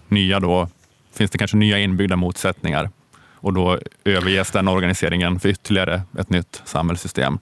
[0.08, 0.68] nya då,
[1.14, 2.90] finns det kanske nya inbyggda motsättningar.
[3.38, 7.38] och då överges den organiseringen för ytterligare ett nytt samhällssystem.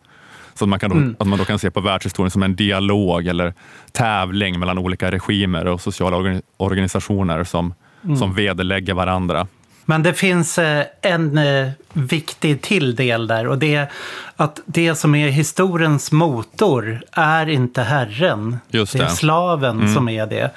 [0.54, 1.16] Så att man, kan då, Mm.
[1.18, 3.54] att man då kan se på världshistorien som en dialog eller
[3.92, 8.16] tävling mellan olika regimer och sociala organ- organisationer som, Mm.
[8.16, 9.46] som vederlägger varandra.
[9.84, 13.90] Men det finns eh, en eh, viktig till del där och det är
[14.36, 18.58] att det som är historiens motor är inte Herren.
[18.68, 19.04] Just det är det.
[19.04, 19.16] Mm.
[19.16, 20.50] slaven som är det.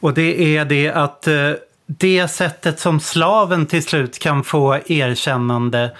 [0.00, 1.52] Och det är det att eh,
[1.86, 5.90] det sättet som slaven till slut kan få erkännande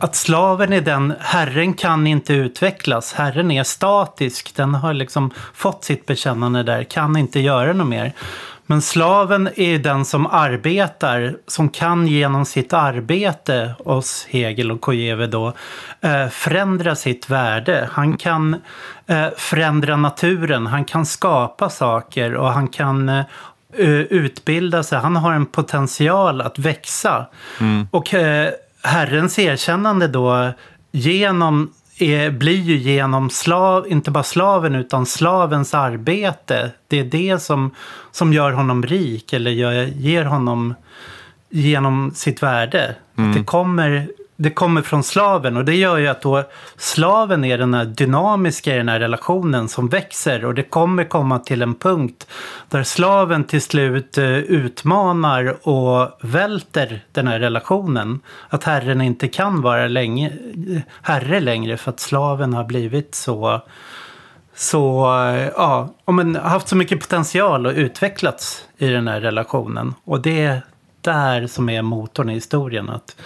[0.00, 5.84] att slaven är den, Herren kan inte utvecklas, Herren är statisk, den har liksom fått
[5.84, 8.12] sitt bekännande där, kan inte göra något mer.
[8.70, 15.26] Men slaven är den som arbetar, som kan genom sitt arbete, hos Hegel och Kojeve
[15.26, 15.52] då,
[16.00, 17.88] eh, förändra sitt värde.
[17.92, 18.56] Han kan
[19.06, 23.24] eh, förändra naturen, han kan skapa saker och han kan eh,
[24.10, 24.98] utbilda sig.
[24.98, 27.26] Han har en potential att växa.
[27.90, 28.50] Och eh,
[28.82, 30.52] Herrens erkännande då
[30.92, 36.70] genom är, blir ju genom slav, inte bara slaven utan slavens arbete.
[36.88, 37.70] Det är det som,
[38.10, 40.74] som gör honom rik eller gör, ger honom
[41.50, 42.94] genom sitt värde.
[43.14, 44.08] Att det, kommer,
[44.42, 46.44] det kommer från slaven och det gör ju att då
[46.76, 51.38] slaven är den här dynamiska i den här relationen som växer och det kommer komma
[51.38, 52.26] till en punkt
[52.68, 58.20] där slaven till slut eh, utmanar och välter den här relationen.
[58.48, 63.60] Att herren inte kan vara länge, eh, herre längre för att slaven har blivit så
[64.54, 69.94] så, eh, ja, men haft så mycket potential och utvecklats i den här relationen.
[70.04, 70.62] Och det
[71.00, 72.90] där som är motorn i historien.
[72.90, 73.16] Att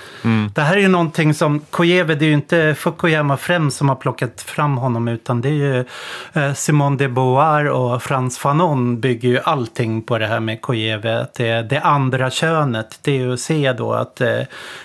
[0.55, 3.97] Det här är ju någonting som Kojeve, det är ju inte Fukuyama främst som har
[3.97, 5.85] plockat fram honom utan det är ju
[6.33, 11.21] eh, Simone de Beauvoir och Frans Fanon bygger ju allting på det här med Kojeve.
[11.21, 14.41] Att det, det andra könet, det är ju att se då att eh,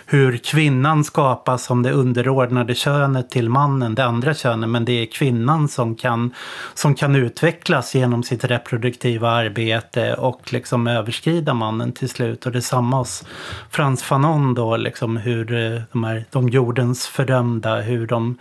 [0.06, 5.06] hur kvinnan skapas som det underordnade könet till mannen, det andra könet, men det är
[5.06, 6.34] kvinnan som kan,
[6.74, 12.46] som kan utvecklas genom sitt reproduktiva arbete och liksom överskrida mannen till slut.
[12.46, 13.24] Och detsamma hos
[13.70, 18.38] Frans Fanon då, liksom hur eh, de här, de jordens fördömda, hur de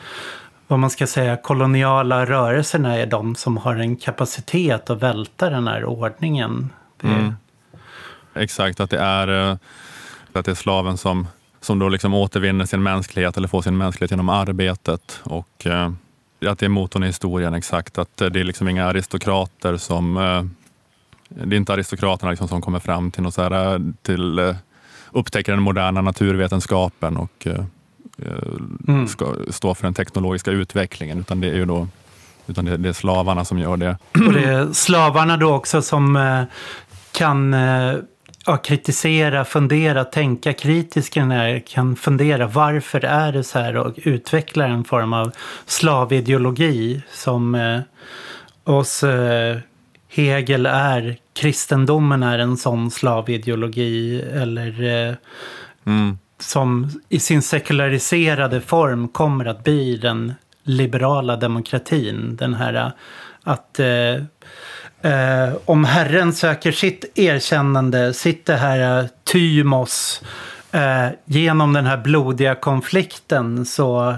[0.69, 5.69] vad man ska säga, koloniala rörelserna är de som har en kapacitet att välta den
[5.69, 6.71] här ordningen.
[7.01, 7.35] Det, Mm.
[8.35, 9.57] Exakt, att det är, eh,
[10.33, 11.27] att det är slaven som,
[11.61, 15.21] som då liksom återvinner sin mänsklighet eller får sin mänsklighet genom arbetet.
[15.25, 15.91] Och eh,
[16.47, 17.99] att det är motorn i historien, exakt.
[17.99, 20.17] Att det är liksom inga aristokrater som...
[21.29, 24.57] Det är inte aristokraterna liksom som kommer fram till, något så här, till eh,
[25.13, 27.65] upptäcker den moderna naturvetenskapen och eh,
[28.19, 31.89] eh, ska stå för den teknologiska utvecklingen, utan det är ju då
[32.47, 33.97] utan det, det är slavarna som gör det.
[34.27, 36.47] Och det är slavarna då också som
[37.13, 37.55] kan
[38.49, 41.15] ja, kritisera, fundera, tänka kritiskt
[41.67, 45.33] kan fundera varför är det så här och utveckla en form av
[45.67, 47.81] slavideologi som eh,
[48.65, 49.59] hos eh,
[50.09, 55.15] Hegel är kristendomen är en sån slavideologi eller eh,
[55.87, 56.19] Mm.
[56.39, 62.37] som i sin sekulariserade form kommer att bli den liberala demokratin.
[62.37, 62.91] Den här eh,
[63.43, 64.15] att eh,
[65.13, 70.23] eh, om Herren söker sitt erkännande, sitt det här eh, tymos,
[71.25, 74.17] genom den här blodiga konflikten så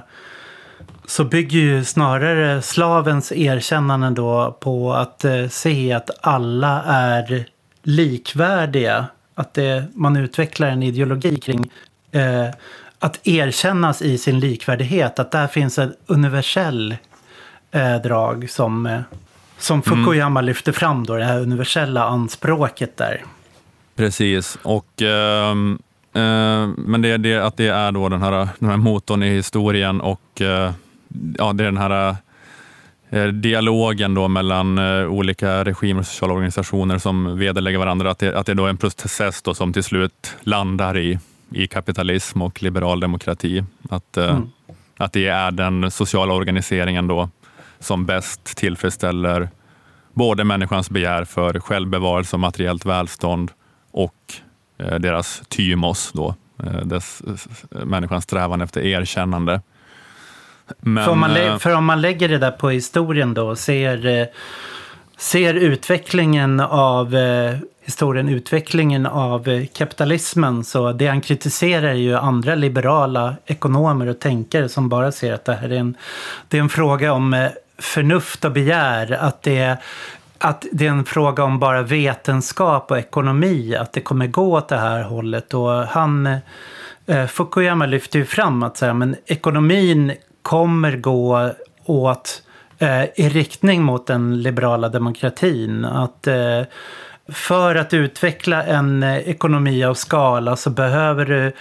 [1.10, 7.44] så bygger ju snarare slavens erkännande då på att eh, se att alla är
[7.82, 9.06] likvärdiga.
[9.34, 11.70] Att det, man utvecklar en ideologi kring
[12.12, 12.48] eh,
[12.98, 15.18] att erkännas i sin likvärdighet.
[15.18, 16.96] Att där finns ett universell
[17.70, 19.00] eh, drag som, eh,
[19.58, 23.24] som Fukuyama lyfter fram då, det här universella anspråket där.
[23.96, 25.78] Precis, och, ehm,
[26.12, 29.30] eh, men det är det, att det är då den här, den här motorn i
[29.30, 30.72] historien och eh,
[31.38, 32.16] ja, det är den här
[33.10, 38.10] eh, dialogen då mellan eh, olika regimer och sociala organisationer som vederlägger varandra.
[38.10, 41.18] Att det, att det är då en process då som till slut landar i,
[41.50, 43.64] i kapitalism och liberal demokrati.
[43.90, 44.40] Att, eh,
[44.96, 47.28] att det är den sociala organiseringen då
[47.78, 49.48] som bäst tillfredsställer
[50.12, 53.50] både människans begär för självbevarelse och materiellt välstånd
[53.90, 54.34] och
[54.76, 56.34] deras tymos, då,
[56.84, 57.22] dess,
[57.70, 59.60] människans strävan efter erkännande.
[60.78, 63.58] Men, För om, man eh, för om man lägger det där på historien då och
[63.58, 64.26] ser, eh,
[65.18, 72.54] ser utvecklingen av eh, historien, utvecklingen av kapitalismen så det han kritiserar är ju andra
[72.54, 75.96] liberala ekonomer och tänkare som bara ser att det här är en,
[76.48, 79.12] det är en fråga om förnuft och begär.
[79.12, 79.76] Att det
[80.42, 84.68] att det är en fråga om bara vetenskap och ekonomi, att det kommer gå åt
[84.68, 85.54] det här hållet.
[85.54, 86.38] Och han,
[87.28, 91.50] Fukuyama lyfter ju fram att så här, men ekonomin kommer gå
[91.84, 92.42] åt
[92.78, 95.84] eh, i riktning mot den liberala demokratin.
[95.84, 96.62] Att eh,
[97.32, 101.52] för att utveckla en eh, ekonomi av skala så behöver du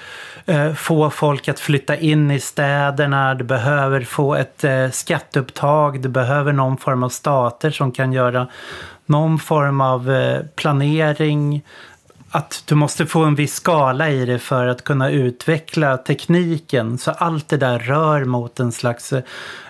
[0.53, 6.09] eh, få folk att flytta in i städerna, du behöver få ett eh, skatteupptag, du
[6.09, 8.47] behöver någon form av stater som kan göra
[9.05, 10.11] någon form av
[10.55, 11.63] planering.
[12.31, 16.97] Att du måste få en viss skala i det för att kunna utveckla tekniken.
[16.97, 19.13] Så allt det där rör mot en slags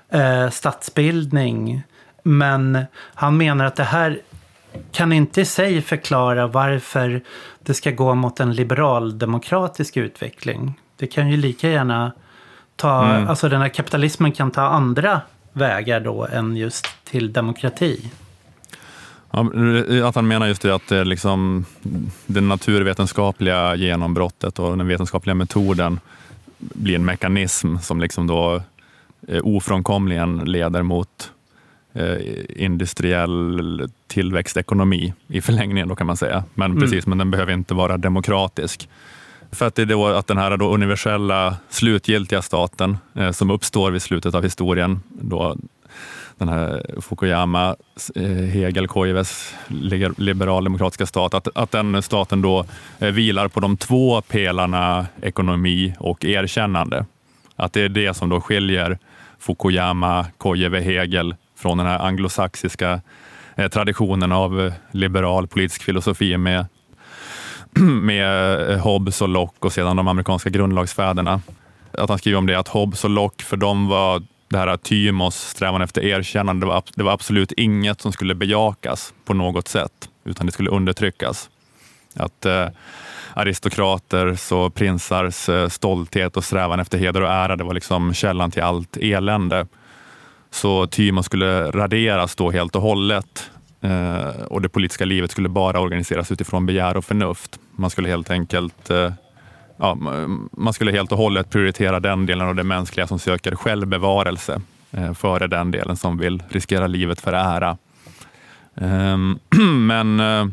[0.09, 1.83] eh, statsbildning.
[2.23, 4.19] Men han menar att det här
[4.91, 7.21] kan inte i sig förklara varför
[7.59, 10.79] det ska gå mot en liberaldemokratisk utveckling.
[10.95, 12.11] Det kan ju lika gärna
[12.75, 13.27] ta, mm.
[13.27, 15.21] alltså den här kapitalismen kan ta andra
[15.53, 18.11] vägar då än just till demokrati.
[19.31, 19.49] Ja,
[20.07, 21.65] att han menar just det att det, liksom,
[22.25, 25.99] det naturvetenskapliga genombrottet och den vetenskapliga metoden
[26.57, 28.61] blir en mekanism som liksom då
[29.27, 31.31] eh, ofrånkomligen leder mot
[31.93, 32.17] Eh,
[32.49, 36.43] industriell tillväxtekonomi i förlängningen då kan man säga.
[36.53, 36.81] Men mm.
[36.81, 38.89] precis, men den behöver inte vara demokratisk.
[39.51, 43.91] För att det är då att den här då universella slutgiltiga staten eh, som uppstår
[43.91, 45.57] vid slutet av historien, då
[46.39, 47.75] den här Fukuyama,
[48.15, 49.55] eh, Hegel, Koives
[50.17, 52.65] liberaldemokratiska stat, att, att den staten då
[52.99, 57.05] eh, vilar på de två pelarna ekonomi och erkännande.
[57.55, 58.97] Att det är det som då skiljer
[59.39, 63.01] Fukuyama, Koive, Hegel från den här anglosaxiska
[63.55, 66.65] eh, traditionen av liberal politisk filosofi med,
[68.01, 71.41] med Hobbes och Locke och sedan de amerikanska grundlagsfäderna.
[71.91, 75.35] Att han skriver om det, att Hobbes och Locke, för dem var det här tymos,
[75.35, 80.09] strävan efter erkännande, det var, det var absolut inget som skulle bejakas på något sätt,
[80.25, 81.49] utan det skulle undertryckas.
[82.15, 82.67] Att eh,
[83.33, 88.51] aristokraters och prinsars eh, stolthet och strävan efter heder och ära, det var liksom källan
[88.51, 89.67] till allt elände.
[90.51, 95.79] Så Thymos skulle raderas då helt och hållet eh, och det politiska livet skulle bara
[95.79, 97.59] organiseras utifrån begär och förnuft.
[97.75, 99.11] Man skulle helt enkelt eh,
[99.79, 99.97] ja,
[100.51, 104.61] man skulle helt och hållet prioritera den delen av det mänskliga som söker självbevarelse
[104.91, 107.77] eh, före den delen som vill riskera livet för ära.
[108.75, 109.39] Ehm,
[109.87, 110.45] men, eh,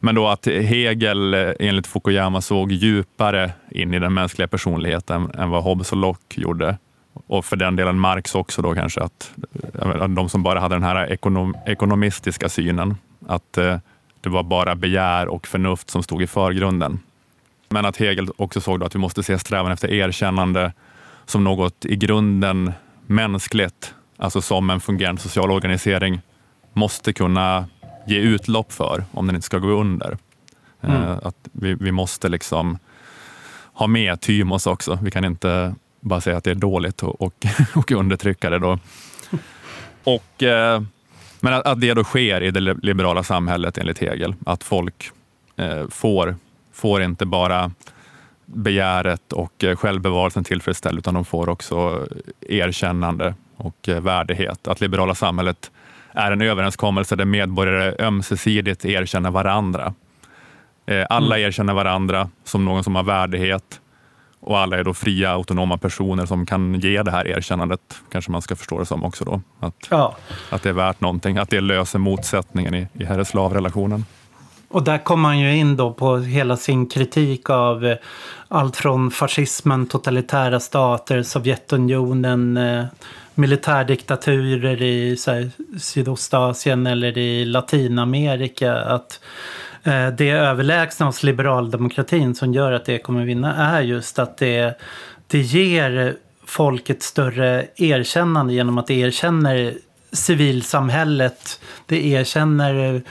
[0.00, 5.50] men då att Hegel eh, enligt Fukuyama såg djupare in i den mänskliga personligheten än
[5.50, 6.78] vad Hobbes och Locke gjorde
[7.26, 9.30] och för den delen Marx också då kanske, att
[9.74, 12.94] eh, de som bara hade den här ekonom, ekonomistiska synen,
[13.26, 13.52] att
[14.20, 16.98] det var bara begär och förnuft som stod i förgrunden.
[17.68, 20.72] Men att Hegel också såg att vi måste se strävan efter erkännande
[21.26, 22.72] som något i grunden
[23.06, 26.20] mänskligt, alltså som en fungerande social organisering
[26.72, 27.66] måste kunna
[28.06, 30.18] ge utlopp för om den inte ska gå under.
[30.80, 31.18] Eh, mm.
[31.22, 32.78] Att vi, vi måste liksom
[33.72, 34.98] ha med Tymos också.
[35.02, 38.58] Vi kan inte bara säga att det är dåligt och, och, och undertrycka det.
[38.58, 38.78] Då.
[40.04, 40.82] Och, eh,
[41.40, 45.10] men att, att, det då sker i det liberala samhället enligt Hegel, att folk
[45.56, 46.36] eh, får,
[46.74, 47.70] får inte bara
[48.46, 52.08] begäret och eh, självbevarelsen tillfredsställd, utan de får också
[52.40, 54.68] erkännande och eh, värdighet.
[54.68, 55.70] Att liberala samhället
[56.12, 59.94] är en överenskommelse där medborgare ömsesidigt erkänner varandra.
[60.86, 61.48] Eh, alla mm.
[61.48, 63.80] erkänner varandra som någon som har värdighet
[64.40, 67.80] och alla är då fria, autonoma personer som kan ge det här erkännandet,
[68.12, 69.40] kanske man ska förstå det som också då.
[69.60, 70.16] Att, ja.
[70.50, 74.04] att det är värt någonting, att det löser motsättningen i, i herre-slav-relationen.
[74.74, 77.96] Och där kommer man ju in då på hela sin kritik av eh,
[78.48, 82.84] allt från fascismen, totalitära stater, Sovjetunionen, eh,
[83.34, 88.76] militärdiktaturer i här, Sydostasien eller i Latinamerika.
[88.76, 89.20] Att
[89.84, 94.78] Eh, det överlägsna hos liberaldemokratin som gör att det kommer vinna är just att det,
[95.26, 99.74] det ger folk ett större erkännande genom att det erkänner
[100.12, 101.60] civilsamhället.
[101.86, 103.02] Det erkänner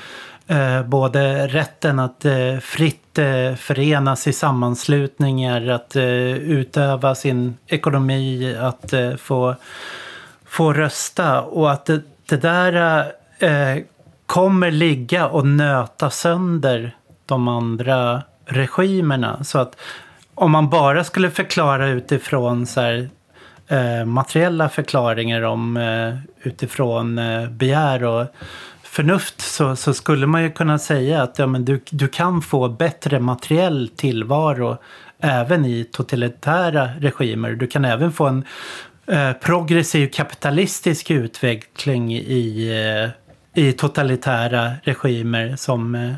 [0.48, 8.94] Eh, både rätten att eh, fritt eh, förenas i sammanslutningar, att utöva sin ekonomi, att
[9.18, 9.56] få,
[10.46, 13.06] få rösta och att det, det där
[14.26, 16.96] kommer ligga och nöta sönder
[17.26, 19.44] de andra regimerna.
[19.44, 19.76] Så att
[20.36, 23.10] om man bara skulle förklara utifrån så här,
[23.68, 26.16] eh, materiella förklaringar om eh,
[26.48, 28.26] utifrån eh, begär och
[28.94, 32.70] förnuft så, så, skulle man ju kunna säga att ja, men du, du kan få
[32.70, 34.78] bättre materiell tillvaro
[35.20, 37.52] även i totalitära regimer.
[37.52, 38.44] Du kan även få en
[39.08, 42.70] eh, progressiv kapitalistisk utveckling i
[43.06, 43.24] eh,
[43.54, 46.14] i totalitära regimer som, eh,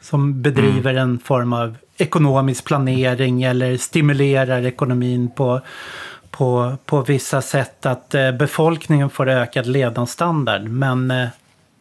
[0.00, 1.10] som bedriver Mm.
[1.10, 5.60] en form av ekonomisk planering eller stimulerar ekonomin på,
[6.30, 7.86] på, på vissa sätt.
[7.86, 10.62] Att eh, befolkningen får ökad levnadsstandard.
[10.62, 11.28] Men eh,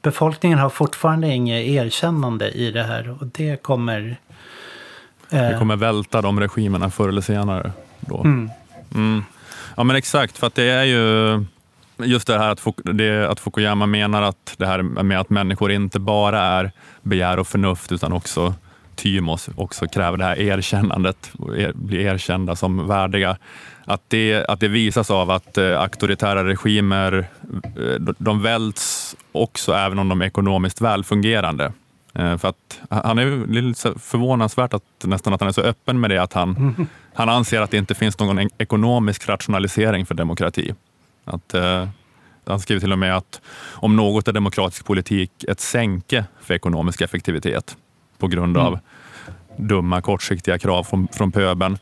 [0.05, 4.15] befolkningen har fortfarande inget erkännande i det här och det kommer...
[5.31, 7.71] eh, Det kommer välta de regimerna förr eller senare.
[7.99, 8.17] Då.
[8.19, 8.49] mm,
[8.95, 9.23] Mm.
[9.77, 11.45] Ja men exakt, för att det är ju
[11.97, 15.71] just det här att, Fuk- det, att Fukuyama menar att det här med att människor
[15.71, 18.53] inte bara är begär och förnuft utan också
[18.95, 23.37] tymos, också kräver det här erkännandet, er, bli erkända som värdiga.
[23.85, 27.13] Att det, att det visas av att eh, auktoritära regimer,
[27.63, 31.73] eh, de- de välts också även om de är ekonomiskt välfungerande.
[32.13, 36.09] Eh, För att han är lite förvånansvärt att, nästan att han är så öppen med
[36.09, 40.73] det, att han, han anser att det inte finns någon ekonomisk rationalisering för demokrati.
[41.25, 41.87] Att, eh,
[42.47, 43.41] han skriver till och med att
[43.73, 47.77] om något är demokratisk politik ett sänke för ekonomisk effektivitet
[48.17, 48.79] på grund av
[49.57, 51.77] dumma kortsiktiga krav från, från pöbeln.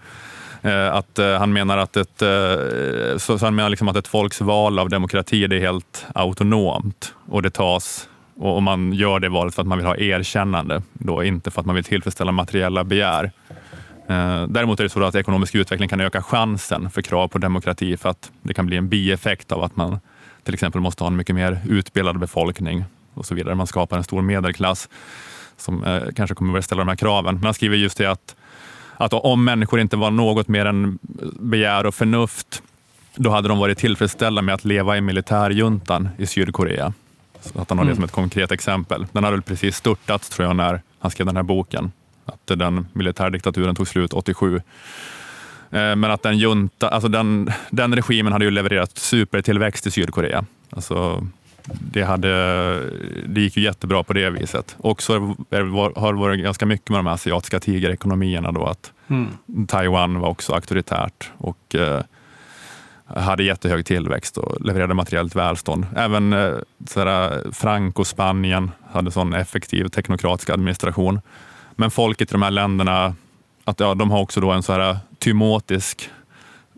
[0.62, 4.08] Eh, att eh, han menar att ett, eh, så, så han menar liksom att ett
[4.08, 9.20] folks val av demokrati det är helt autonomt och det tas och, och man gör
[9.20, 12.32] det valet för att man vill ha erkännande, då inte för att man vill tillfredsställa
[12.32, 13.32] materiella begär.
[14.08, 17.98] Eh, Däremot är det så att ekonomisk utveckling kan öka chansen för krav på demokrati
[17.98, 20.00] för att det kan bli en bieffekt av att man
[20.44, 23.56] till exempel måste ha en mycket mer utbildad befolkning och så vidare.
[23.56, 24.90] Man skapar en stor medelklass
[25.64, 27.36] som eh, kanske kommer börja ställa de här kraven.
[27.36, 28.36] Men han skriver just det att,
[28.98, 31.00] att om människor inte var något mer än
[31.40, 32.64] begär och förnuft,
[33.16, 36.94] då hade de varit tillfredsställda med att leva i militärjuntan i Sydkorea.
[37.42, 39.06] Så att han har det som ett konkret exempel.
[39.12, 41.92] Den hade väl precis störtats tror jag när han skrev den här boken.
[42.26, 44.56] Att den militärdiktaturen tog slut 87.
[44.56, 44.62] Eh,
[45.72, 50.46] Men att den junta, alltså den, den regimen hade ju levererat supertillväxt i Sydkorea.
[50.70, 51.28] Alltså,
[51.66, 52.30] det, hade,
[53.26, 54.76] det gick ju jättebra på det viset.
[54.80, 55.14] Och så
[55.96, 59.28] har det varit ganska mycket med de här asiatiska tigerekonomierna då att mm,
[59.68, 62.02] Taiwan var också auktoritärt och eh,
[63.06, 65.86] hade jättehög tillväxt och levererade materiellt välstånd.
[65.96, 66.54] Även eh,
[66.88, 71.22] sådär, Franco, Spanien hade sån effektiv teknokratisk administration.
[71.76, 73.16] Men folket i de här länderna,
[73.64, 76.10] att, ja, de har också då en så här tymotisk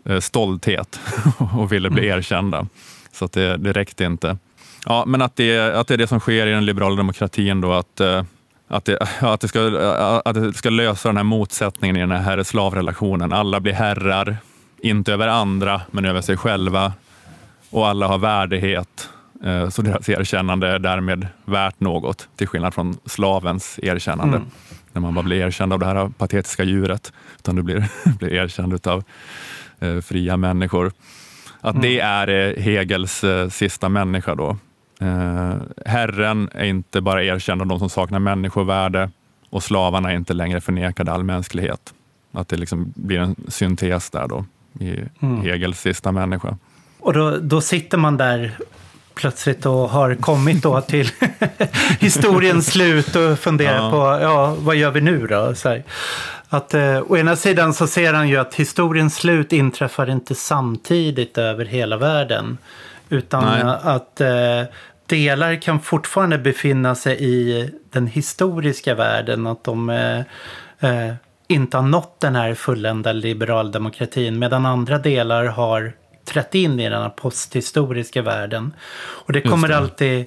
[0.04, 1.00] eh, stolthet
[1.56, 2.66] och ville bli erkända.
[3.12, 4.38] Så att det, det räckte inte.
[4.88, 7.72] Ja, men att det, att det är det som sker i den liberala demokratin då,
[7.72, 8.22] att eh,
[8.68, 9.60] att det, att, det ska,
[10.24, 13.32] att det ska lösa den här motsättningen i den här herre-slavrelationen.
[13.32, 14.36] Alla blir herrar,
[14.82, 16.92] inte över andra, men över sig själva.
[17.70, 19.08] Och alla har värdighet,
[19.44, 24.36] eh, så deras erkännande är därmed värt något, till skillnad från slavens erkännande.
[24.36, 24.48] Mm.
[24.92, 28.86] När man bara blir erkänd av det här patetiska djuret, utan du blir, blir erkänd
[28.86, 29.04] av
[29.80, 30.92] eh, fria människor.
[31.60, 34.56] Att det är eh, Hegels eh, sista människa då.
[35.00, 35.54] Eh,
[35.86, 39.10] herren är inte bara erkänd av de som saknar människovärde
[39.50, 41.94] och slavarna är inte längre förnekade all mänsklighet.
[42.32, 44.44] Att det liksom blir en syntes där då
[44.80, 45.40] i Mm.
[45.42, 46.56] Hegels sista människa.
[47.00, 48.52] Och då, då sitter man där
[49.14, 51.08] plötsligt och har kommit då till
[52.00, 53.90] historiens slut och funderar Ja.
[53.90, 55.54] på, ja, vad gör vi nu då?
[55.54, 55.82] Så här.
[56.48, 61.38] Att, eh, å ena sidan så ser han ju att historiens slut inträffar inte samtidigt
[61.38, 62.58] över hela världen.
[63.08, 63.76] Utan Nej.
[63.82, 64.62] att eh,
[65.06, 69.46] delar kan fortfarande befinna sig i den historiska världen.
[69.46, 70.18] Att de eh,
[70.80, 71.14] eh,
[71.48, 74.38] inte har nått den här fulländade liberaldemokratin.
[74.38, 75.92] Medan andra delar har
[76.24, 78.74] trätt in i den här posthistoriska världen.
[78.98, 79.76] Och det kommer det.
[79.76, 80.26] alltid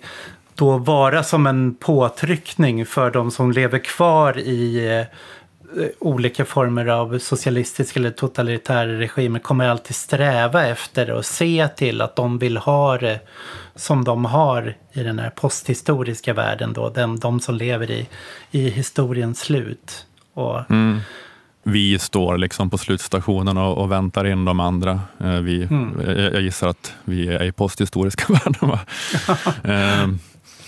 [0.56, 5.06] då vara som en påtryckning för de som lever kvar i eh,
[6.00, 12.16] olika former av socialistiska eller totalitära regimer kommer alltid sträva efter och se till att
[12.16, 13.20] de vill ha det
[13.76, 18.08] som de har i den här posthistoriska världen då, den, de som lever i,
[18.52, 20.06] i historiens slut.
[20.34, 20.60] Och,
[21.64, 25.00] Vi står liksom på slutstationen och, och väntar in de andra.
[25.20, 25.68] Eh, Vi,
[26.06, 28.70] jag, jag gissar att vi är i posthistoriska världen.
[28.70, 28.80] Va?
[29.74, 30.08] Eh,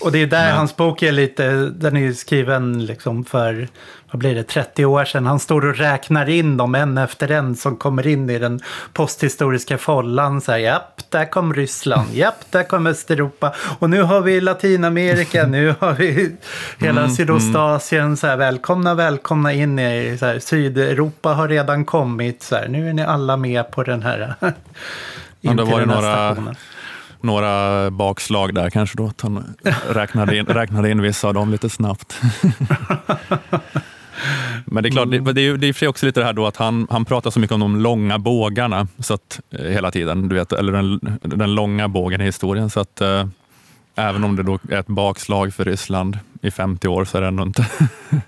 [0.00, 3.68] och det är där Men- hans bok är lite, den är skriven liksom för,
[4.12, 5.26] vad blir det, 30 år sedan.
[5.26, 8.60] Han står och räknar in dem en efter en som kommer in i den
[8.92, 10.40] posthistoriska follan.
[10.40, 13.52] Så här, japp, där kom Ryssland, japp, där kom Östeuropa.
[13.78, 16.36] Och nu har vi Latinamerika, nu har vi
[16.78, 18.16] hela Sydostasien.
[18.16, 22.42] Så här, välkomna, välkomna in i så här, Sydeuropa har redan kommit.
[22.42, 24.34] Så här, nu är ni alla med på den här.
[25.44, 26.00] Ja, in det till var här några-
[26.30, 26.54] stationen.
[27.20, 29.54] några bakslag där kanske då, att han
[29.88, 32.20] räknade in, räknade in vissa av dem lite snabbt.
[34.66, 36.32] Men det är klart, det, det är ju det är sig också lite det här
[36.32, 39.90] då att han, han pratar så mycket om de långa bågarna så att, eh, hela
[39.90, 42.70] tiden, du vet, eller den, den långa bågen i historien.
[42.70, 43.26] Så att, eh,
[43.94, 47.28] även om det då är ett bakslag för Ryssland i 50 år så är det
[47.28, 47.66] ändå inte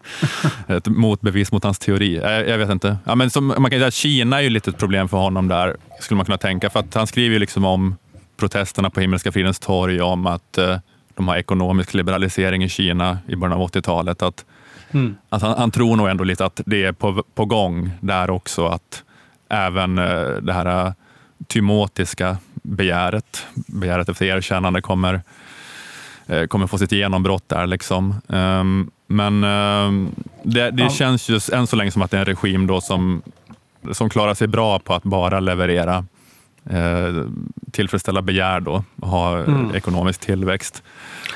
[0.66, 2.16] ett motbevis mot hans teori.
[2.16, 2.97] Jag, jag vet inte.
[3.05, 5.49] Ja, men som, man kan säga att Kina är ju lite ett problem för honom
[5.49, 6.70] där, skulle man kunna tänka.
[6.70, 7.97] För att han skriver ju liksom om
[8.36, 10.78] protesterna på Himmelska fridens torg, om att eh,
[11.14, 14.22] de har ekonomisk liberalisering i Kina i början av 80-talet.
[14.22, 14.45] Att,
[14.95, 15.16] Mm.
[15.28, 18.66] att han, han tror nog ändå lite att det är på, på gång där också.
[18.66, 19.03] Att
[19.49, 20.92] även eh, det här eh,
[21.47, 25.22] tymotiska begäret, begäret efter erkännande kommer,
[26.26, 27.66] eh, kommer få sitt genombrott där.
[27.66, 28.14] Liksom.
[28.28, 32.26] Ehm, men ehm, det, det känns ju än så länge som att det är en
[32.26, 33.22] regim då som,
[33.92, 36.05] som klarar sig bra på att bara leverera
[37.73, 39.75] tillfredsställa begär då, ha eh, Mm.
[39.75, 40.83] ekonomisk tillväxt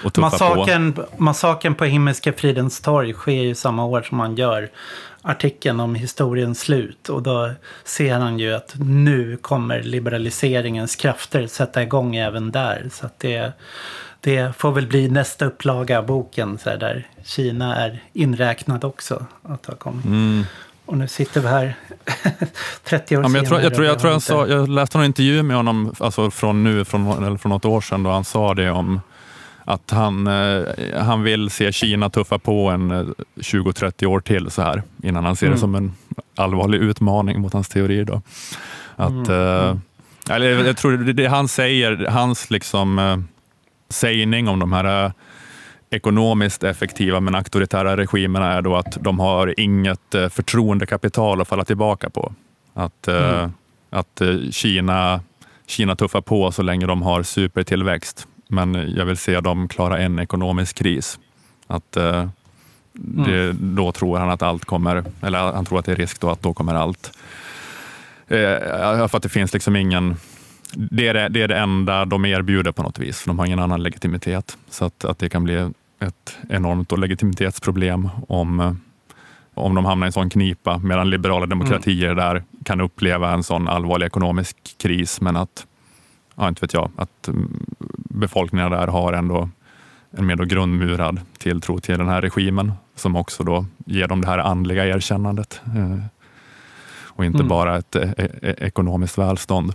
[0.05, 0.55] och tuffa på.
[0.55, 4.69] Massakern, massakern på Himmelska fridens torg sker ju samma år som man gör
[5.23, 7.09] artikeln om historiens slut.
[7.09, 7.51] Och då
[7.85, 12.89] ser han ju att nu kommer liberaliseringens krafter sätta igång även där.
[12.93, 13.53] Så att det,
[14.21, 19.27] det får väl bli nästa upplaga av boken så där Kina är inräknad också.
[19.43, 20.05] Att ha kommit.
[20.05, 20.45] Mm.
[20.89, 21.75] Och nu sitter vi här
[22.85, 23.63] 30 år Ja, men jag, tror, senare.
[23.63, 26.85] jag, tror, jag, tror jag, sa, jag läste en intervju med honom alltså från nu,
[26.85, 29.01] från, eller från något år sedan, då han sa det om
[29.65, 30.63] att han, eh,
[31.01, 35.37] han vill se Kina tuffa på en eh, 20-30 år till så här innan han
[35.37, 35.57] ser Mm.
[35.57, 35.93] det som en
[36.37, 38.05] allvarlig utmaning mot hans teorier.
[38.05, 38.23] Då.
[38.97, 39.81] Att, Mm, eh, mm.
[40.31, 43.17] Eller jag tror det, det han säger, hans liksom, eh,
[43.89, 45.11] sägning om de här eh,
[45.91, 51.65] ekonomiskt effektiva men auktoritära regimerna är då att de har inget eh, förtroendekapital att falla
[51.65, 52.33] tillbaka på.
[52.75, 53.53] Att, eh, Mm.
[53.91, 55.21] att eh, Kina,
[55.67, 58.27] Kina tuffar på så länge de har supertillväxt.
[58.49, 61.19] Men jag vill se dem klara en ekonomisk kris.
[61.67, 62.29] Att, eh,
[62.93, 66.31] det, då tror han att allt kommer, eller han tror att det är risk då
[66.31, 67.13] att då kommer allt.
[68.29, 70.17] Eh, för att det finns liksom ingen,
[70.73, 73.25] det är det, det är det enda de erbjuder på något vis.
[73.25, 74.59] De har ingen annan legitimitet.
[74.71, 78.73] Så att, att det kan bli ett enormt då legitimitetsproblem om, eh,
[79.55, 83.69] om de hamnar i en sån knipa, medan liberala demokratier där kan uppleva en sån
[83.69, 85.67] allvarlig ekonomisk kris, men att,
[86.37, 87.67] ja, inte vet jag, att mm,
[88.11, 89.49] befolkningen där har ändå
[90.11, 94.27] en mer då grundmurad tilltro till den här regimen, som också då ger dem det
[94.27, 95.61] här andliga erkännandet.
[95.77, 95.99] Eh,
[97.19, 97.49] och inte Mm.
[97.49, 99.75] bara ett eh, eh, ekonomiskt välstånd.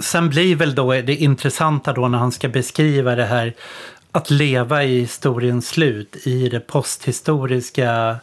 [0.00, 3.54] Sen blir väl då det intressanta då när han ska beskriva det här
[4.12, 8.16] att leva i historiens slut i det posthistoriska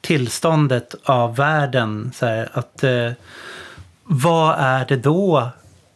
[0.00, 2.12] tillståndet av världen.
[2.14, 3.10] Så här, att, eh,
[4.04, 5.48] vad är det då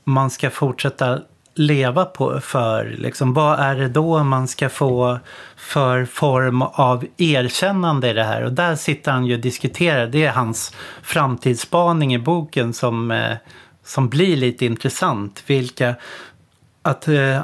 [0.04, 1.20] man ska fortsätta
[1.54, 2.94] leva på för?
[2.98, 5.18] Liksom, vad är det då man ska få
[5.56, 8.42] för form av erkännande i det här?
[8.42, 10.06] Och där sitter han ju och diskuterar.
[10.06, 10.72] Det är hans
[11.02, 13.36] framtidsspaning i boken som, eh,
[13.86, 15.42] som blir lite intressant.
[15.46, 15.94] Vilka,
[16.82, 17.40] att eh,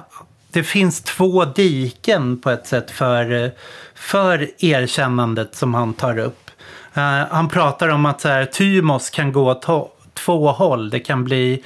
[0.53, 3.51] det finns två diken på ett sätt för, eh,
[3.95, 6.51] för erkännandet som han tar upp.
[6.95, 9.66] Eh, han pratar om att så här, tymos kan gå åt
[10.14, 10.90] två håll.
[10.90, 11.62] Det kan bli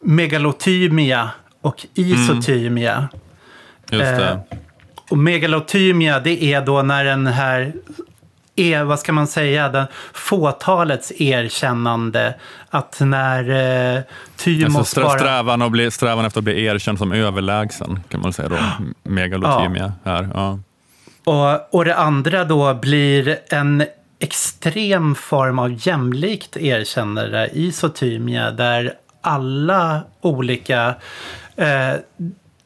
[0.00, 3.08] megalotymia och isotymia.
[3.90, 4.28] Just det.
[4.28, 4.58] Eh,
[5.10, 7.72] Och megalotymia det är då när den här
[8.56, 12.34] är, vad ska man säga, den fåtalets erkännande.
[12.70, 13.50] Att när
[13.96, 14.02] eh,
[14.36, 15.18] Tymos Alltså bara...
[15.18, 18.56] strävan, att bli, strävan efter att bli erkänd som överlägsen, kan man säga då.
[19.02, 20.28] Megalotymia här.
[20.34, 20.58] Ja.
[21.24, 23.84] Och, och det andra då blir en
[24.18, 30.94] extrem form av jämlikt erkännande, isotymia, där alla olika
[31.56, 31.94] eh,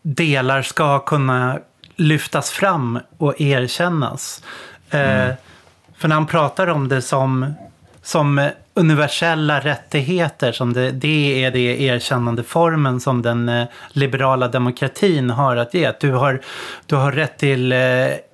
[0.03, 1.59] delar ska kunna
[1.97, 4.43] lyftas fram och erkännas.
[4.91, 5.29] Eh,
[5.99, 7.55] för när han pratar om det som,
[8.03, 15.31] som universella rättigheter, som det, det är det erkännande formen som den eh, liberala demokratin
[15.31, 15.85] har att ge.
[15.85, 16.41] Att du, har,
[16.87, 17.79] du har rätt till eh,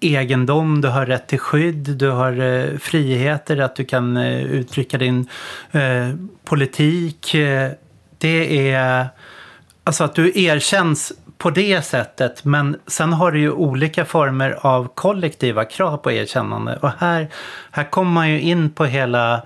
[0.00, 5.28] egendom, du har rätt till skydd, du har eh, friheter, att du kan uttrycka din
[5.72, 6.08] eh,
[6.44, 7.32] politik.
[8.18, 9.06] Det är
[9.84, 12.44] alltså att du erkänns på det sättet.
[12.44, 16.78] Men sen har du ju olika former av kollektiva krav på erkännande.
[16.82, 17.28] Och här,
[17.70, 19.42] här kommer man ju in på hela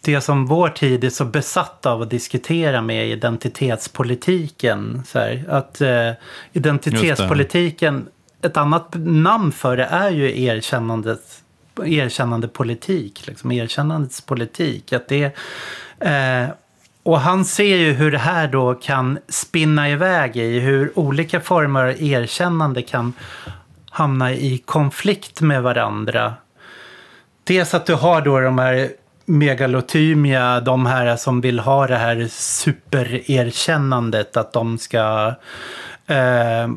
[0.00, 5.02] det som vår tid är så besatt av att diskutera med identitetspolitiken.
[5.06, 6.10] Så här, att eh,
[6.52, 8.08] identitetspolitiken,
[8.42, 11.42] ett annat namn för det är ju erkännandet,
[11.84, 14.92] erkännande politik, liksom erkännandets politik.
[14.92, 15.24] Att det,
[16.00, 16.48] eh,
[17.06, 21.84] och han ser ju hur det här då kan spinna iväg i hur olika former
[21.84, 23.12] av erkännande kan
[23.90, 26.34] hamna i konflikt med varandra.
[27.44, 28.88] Dels att du har då de här
[29.24, 35.34] megalotymia, de här som vill ha det här supererkännandet, att de ska
[36.06, 36.68] eh,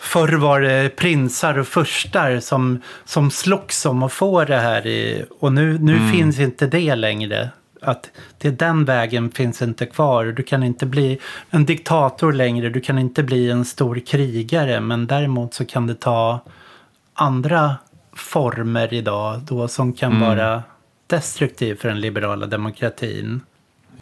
[0.00, 4.86] förr var det prinsar och furstar som, som slogs om att få det här.
[4.86, 6.12] I, och nu, nu Mm.
[6.12, 7.50] finns inte det längre.
[7.86, 10.24] Att det den vägen finns inte kvar.
[10.24, 11.18] Du kan inte bli
[11.50, 12.68] en diktator längre.
[12.68, 14.80] Du kan inte bli en stor krigare.
[14.80, 16.40] Men däremot så kan det ta
[17.14, 17.76] andra
[18.16, 20.28] former idag då som kan Mm.
[20.28, 20.62] vara
[21.06, 23.40] destruktiv för den liberala demokratin.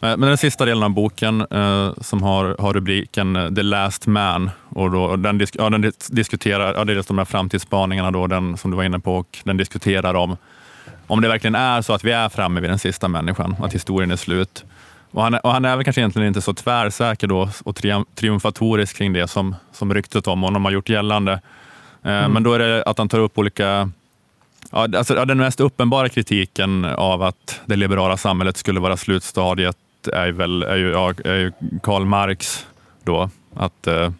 [0.01, 4.07] Eh, Men den sista delen av boken eh, som har, har rubriken eh, The Last
[4.07, 7.25] Man, och då, den, disk, ja, den dis- diskuterar, ja, det är just de här
[7.25, 10.37] framtidsspaningarna då, den, som du var inne på, och den diskuterar om,
[11.07, 14.11] om det verkligen är så att vi är framme vid den sista människan, att historien
[14.11, 14.63] är slut.
[15.11, 18.05] Och han, är- och han är väl kanske egentligen inte så tvärsäker då och trium,
[18.15, 21.31] triumfatorisk kring det som, som ryktet om honom har gjort gällande.
[22.03, 23.89] Eh, Men då är det att han tar upp olika
[24.71, 29.77] Ja, alltså, den mest uppenbara kritiken av att det liberala samhället skulle vara slutstadiet
[30.13, 30.93] är, väl, är, ju,
[31.25, 31.51] är ju
[31.83, 32.65] Karl Marx.
[33.03, 34.11] Då, att, eh,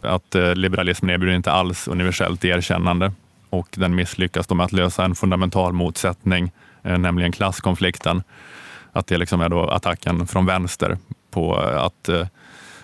[0.00, 3.12] att eh, liberalismen erbjuder inte alls universellt erkännande
[3.52, 8.22] och den misslyckas då med att lösa en fundamental motsättning, eh, nämligen klasskonflikten.
[8.92, 10.98] Att det liksom är då attacken från vänster
[11.30, 12.26] på eh, att eh,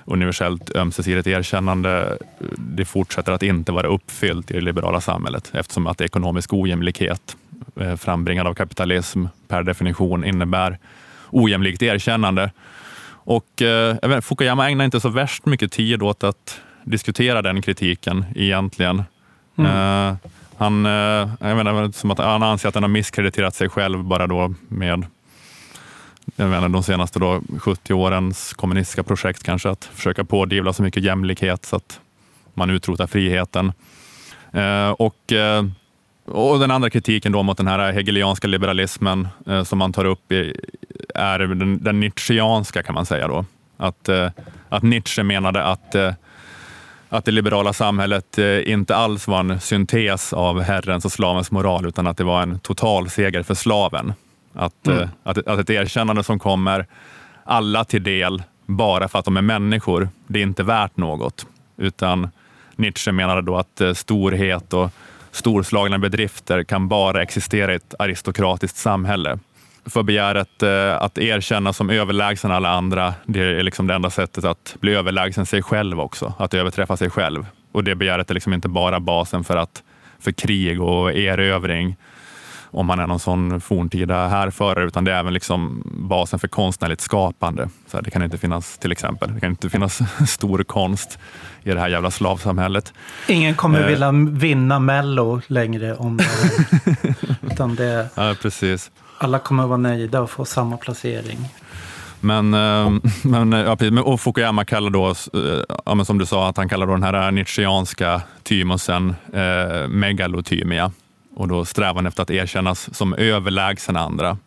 [0.05, 2.19] universellt ömsesidigt erkännande
[2.57, 7.37] det fortsätter att inte vara uppfyllt i det liberala samhället eftersom att ekonomisk ojämlikhet
[7.97, 10.79] frambringad av kapitalism per definition innebär
[11.31, 12.51] ojämlikt erkännande.
[13.11, 19.03] Och, eh, Fukuyama ägnar inte så värst mycket tid åt att diskutera den kritiken egentligen.
[19.59, 20.15] Eh,
[20.59, 24.27] han, eh, jag menar, som att han anser att han har misskrediterat sig själv bara
[24.27, 25.07] då med
[26.37, 31.03] jag menar, de senaste då 70 årens kommunistiska projekt kanske, att försöka pådyvla så mycket
[31.03, 32.01] jämlikhet så att
[32.55, 33.73] man utrotar friheten.
[34.53, 35.65] Eh, och, eh,
[36.25, 40.33] och den andra kritiken då mot den här hegelianska liberalismen eh, som man tar upp
[40.33, 40.61] i,
[41.15, 43.29] är den, den nietzscheanska kan man säga.
[43.29, 43.45] då.
[43.77, 44.31] Att, eh,
[44.69, 46.13] att Nietzsche menade att eh,
[47.09, 51.87] att det liberala samhället eh, inte alls var en syntes av Herrens och slavens moral,
[51.87, 54.13] utan att det var en total seger för slaven.
[54.53, 56.87] Att, eh, att, att ett erkännande som kommer
[57.45, 61.47] alla till del bara för att de är människor, det är inte värt något.
[61.77, 62.29] Utan
[62.77, 64.91] Nietzsche menade då att eh, storhet och
[65.31, 69.39] storslagna bedrifter kan bara existera i ett aristokratiskt samhälle.
[69.89, 74.45] För begäret eh, att erkänna som överlägsen alla andra, det är liksom det enda sättet
[74.45, 77.47] att bli överlägsen sig själv också, att överträffa sig själv.
[77.73, 79.83] Och det begäret är liksom inte bara basen för, att,
[80.21, 81.97] för krig och erövring,
[82.71, 87.01] om man är någon sån forntida härförare, utan det är även liksom basen för konstnärligt
[87.01, 87.69] skapande.
[87.87, 91.19] Så här, det kan inte finnas, till exempel, det kan inte finnas stor konst
[91.63, 92.93] i det här jävla slavsamhället.
[93.29, 93.87] Ingen kommer Eh.
[93.87, 96.25] vilja vinna Mello längre om det.
[97.53, 101.39] Utan det, Ja, precis alla kommer att vara nöjda och få samma placering.
[102.21, 102.91] Men, eh,
[103.25, 106.69] men, eh, ja, och Fukuyama kallar då, eh, ja, men som du sa, att han
[106.69, 110.93] kallar då den här nietzscheanska thymusen eh, megalotymia
[111.37, 114.39] och då strävan efter att erkännas som överlägsen andra.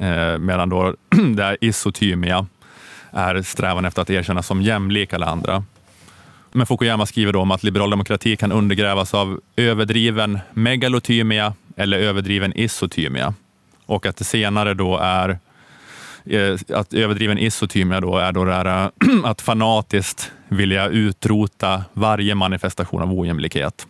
[0.00, 0.94] Eh, medan då
[1.34, 2.46] det här isotymia
[3.10, 5.64] är strävan efter att erkännas som jämlik alla andra.
[6.52, 12.52] Men Fukuyama skriver då om att liberal demokrati kan undergrävas av överdriven megalotymia eller överdriven
[12.56, 13.34] isotymia
[13.88, 15.38] och att det senare då är
[16.24, 18.90] eh, att överdriven isotymia då är då det här,
[19.24, 23.86] att fanatiskt vilja utrota varje manifestation av ojämlikhet.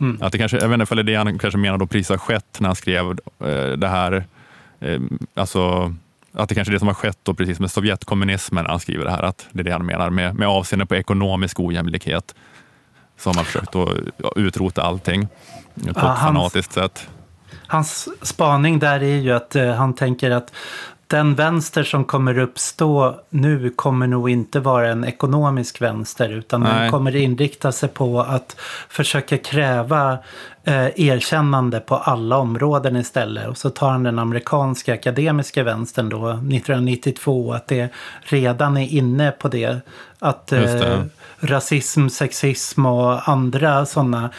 [0.00, 0.18] Mm.
[0.22, 2.08] Att det kanske, jag vet inte om det är det han kanske menar då precis
[2.08, 4.24] har skett när han skrev eh, det här,
[4.80, 5.00] eh,
[5.34, 5.94] alltså
[6.32, 9.04] att det kanske är det som har skett då precis med Sovjetkommunismen när han skriver
[9.04, 12.34] det här, att det är det han menar med, med avseende på ekonomisk ojämlikhet.
[13.18, 13.88] Så har man försökt att
[14.36, 15.28] utrota allting
[15.74, 17.08] på ett hans- fanatiskt sätt.
[17.66, 20.52] Hans spaning där är ju att eh, han tänker att
[21.08, 26.76] den vänster som kommer uppstå nu kommer nog inte vara en ekonomisk vänster utan den
[26.76, 26.90] Nej.
[26.90, 28.56] kommer inrikta sig på att
[28.88, 30.18] försöka kräva
[30.64, 33.48] eh, erkännande på alla områden istället.
[33.48, 37.88] Och så tar han den amerikanska akademiska vänstern då 1992 att det
[38.20, 39.80] redan är inne på det.
[40.18, 40.86] Att det.
[40.86, 41.00] eh,
[41.40, 44.30] rasism, sexism och andra sådana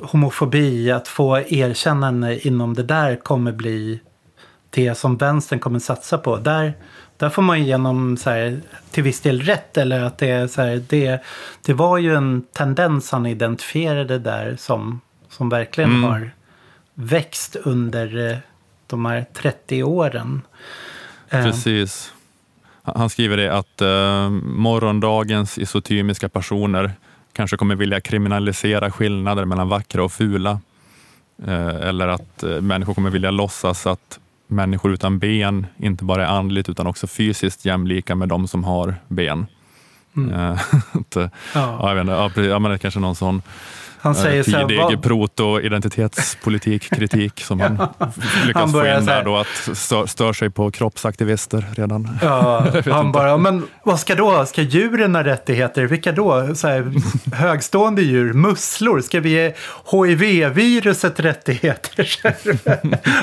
[0.00, 4.00] homofobi, att få erkännande inom det där kommer bli
[4.70, 6.36] det som vänstern kommer satsa på.
[6.36, 6.74] Där,
[7.16, 8.60] där får man genom så här,
[8.90, 9.76] till viss del rätt.
[9.76, 11.22] Eller att det så här, det,
[11.62, 15.00] det var ju en tendens han identifierade där som,
[15.30, 16.04] som verkligen Mm.
[16.04, 16.30] har
[16.94, 18.36] växt under eh,
[18.86, 20.42] de här 30 åren.
[21.28, 22.12] Eh, Precis.
[22.82, 26.92] Han han skriver det att eh, morgondagens isotymiska personer
[27.32, 30.60] kanske kommer vilja kriminalisera skillnader mellan vackra och fula.
[31.46, 34.18] Eh, eller att eh, människor kommer vilja låtsas att
[34.48, 38.94] människor utan ben inte bara är andligt utan också fysiskt jämlika med de som har
[39.08, 39.46] ben.
[40.16, 40.34] Mm.
[40.34, 40.60] Eh,
[41.14, 41.30] ja.
[41.54, 43.42] Ja, jag vet inte, ja, precis, ja, men det är kanske någon sån,
[44.00, 47.72] Han säger så här, vad- proto-identitetspolitik, kritik som han
[48.46, 52.18] lyckas Han få in där då, att stör, stör sig på kroppsaktivister redan.
[52.22, 54.46] Ja, han bara, men vad ska då?
[54.46, 55.84] Ska djuren ha rättigheter?
[55.84, 56.54] Vilka då?
[56.54, 56.92] Så här,
[57.34, 59.52] högstående djur, musslor, ska vi ge
[59.92, 62.08] HIV-viruset rättigheter?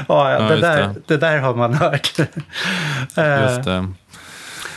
[0.08, 0.96] ja, ja, det, just där, det.
[1.08, 2.20] det där har man hört.
[3.18, 3.88] Eh, Just det.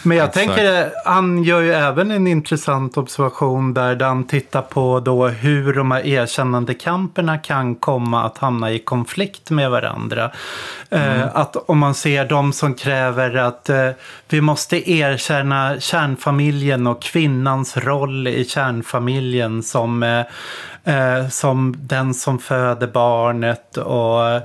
[0.03, 0.47] Men jag Exakt.
[0.47, 5.75] tänker, han gör ju även en intressant observation där, där han tittar på då hur
[5.75, 10.31] de här erkännandekamperna kan komma att hamna i konflikt med varandra.
[10.91, 13.91] Eh, att om man ser de som kräver att eh,
[14.29, 20.03] vi måste erkänna kärnfamiljen och kvinnans roll i kärnfamiljen som,
[20.85, 24.41] eh, som den som föder barnet och,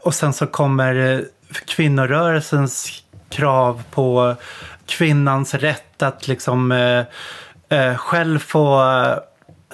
[0.00, 1.24] och sen så kommer
[1.66, 4.34] kvinnorörelsens krav på
[4.88, 7.04] kvinnans rätt att liksom eh,
[7.78, 9.18] eh, själv få eh,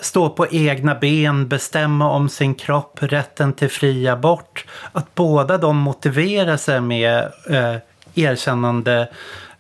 [0.01, 4.65] stå på egna ben, bestämma om sin kropp, rätten till fri abort.
[4.93, 7.19] Att båda de motiverar sig med
[7.51, 7.77] eh,
[8.15, 9.09] erkännande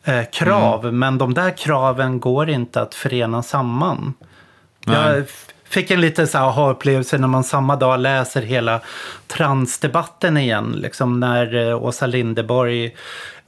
[0.05, 4.15] eh, krav, men de där kraven går inte att förena samman.
[4.87, 8.81] Jag f- fick en liten så aha-upplevelse när man samma dag läser hela
[9.27, 10.73] transdebatten igen.
[10.77, 12.97] Liksom när eh, Åsa Linderborg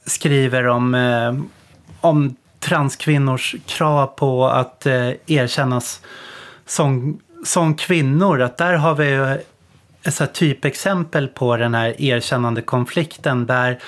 [0.05, 1.33] skriver om, eh,
[2.01, 6.01] om transkvinnors krav på att eh, erkännas
[6.65, 8.41] som, som kvinnor.
[8.41, 9.37] Att där har vi ju
[10.03, 13.79] ett typexempel på den här erkännande konflikten där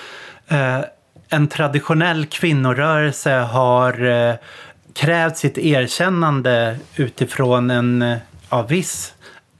[0.48, 0.80] eh,
[1.30, 4.36] en traditionell kvinnorörelse har eh,
[4.94, 8.18] krävt sitt erkännande utifrån en eh,
[8.50, 9.14] ja, viss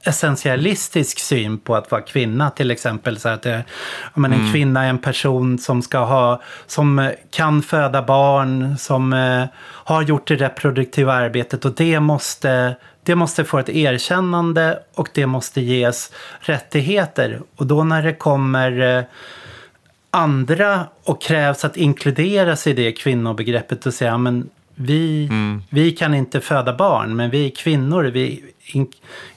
[0.04, 3.20] essentialistisk syn på att vara kvinna till exempel.
[3.20, 3.60] Så att eh,
[4.04, 8.78] ja, men en kvinna är en person som ska ha, som eh, kan föda barn,
[8.78, 14.80] som eh, har gjort det reproduktiva arbetet och det måste, det måste få ett erkännande
[14.96, 17.42] och det måste ges rättigheter.
[17.56, 19.04] Och då när det kommer eh,
[20.12, 24.50] andra och krävs att inkluderas i det kvinnobegreppet och säga men
[24.82, 25.30] vi,
[25.70, 28.88] vi kan inte föda barn men vi kvinnor, vi in,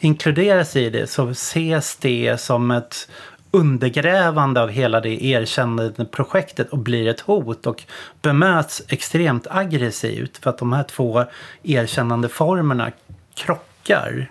[0.01, 3.09] inkluderas i det så ses det som ett
[3.51, 7.83] undergrävande av hela det erkännande projektet och blir ett hot och
[8.23, 11.25] bemöts extremt aggressivt för att de här två
[11.63, 12.91] erkännande formerna
[13.35, 14.31] krockar.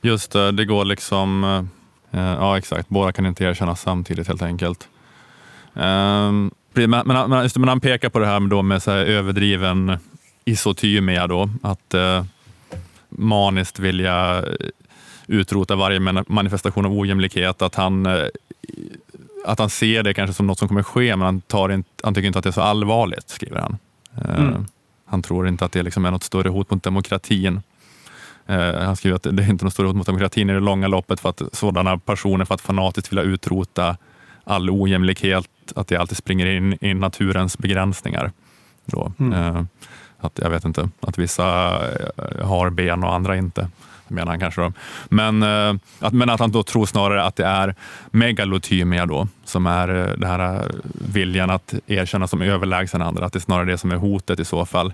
[0.00, 1.44] Just det, det går liksom...
[2.10, 2.88] eh, ja, exakt.
[2.88, 4.88] Båda kan inte erkännas samtidigt helt enkelt.
[5.74, 8.98] Um, men, men, just men han pekar på det här med, då med så här
[8.98, 9.98] överdriven
[10.48, 12.24] isotymia då, att eh,
[13.08, 14.44] maniskt vilja
[15.26, 18.26] utrota varje man- manifestation av ojämlikhet, att han, eh,
[19.46, 22.14] att han ser det kanske som något som kommer ske, men han, tar inte, han
[22.14, 23.78] tycker inte att det är så allvarligt, skriver han.
[24.24, 24.66] Eh, Mm.
[25.10, 27.62] Han tror inte att det liksom är något större hot mot demokratin.
[28.46, 30.88] Eh, han skriver att det är inte något större hot mot demokratin i det långa
[30.88, 33.96] loppet för att sådana personer för att fanatiskt vilja utrota
[34.44, 38.32] all ojämlikhet, att det alltid springer in i naturens begränsningar.
[38.84, 39.12] Då.
[39.34, 39.62] Eh,
[40.20, 41.78] att, jag vet inte, att vissa
[42.16, 43.68] eh, har ben och andra inte,
[44.08, 44.60] menar han kanske.
[44.60, 44.72] Då.
[45.08, 47.74] Men, eh, att, men att han då tror snarare att det är
[48.10, 53.38] megalotymia då, som är eh, den här viljan att erkänna som överlägsen andra, att det
[53.38, 54.92] är snarare det som är hotet i så fall.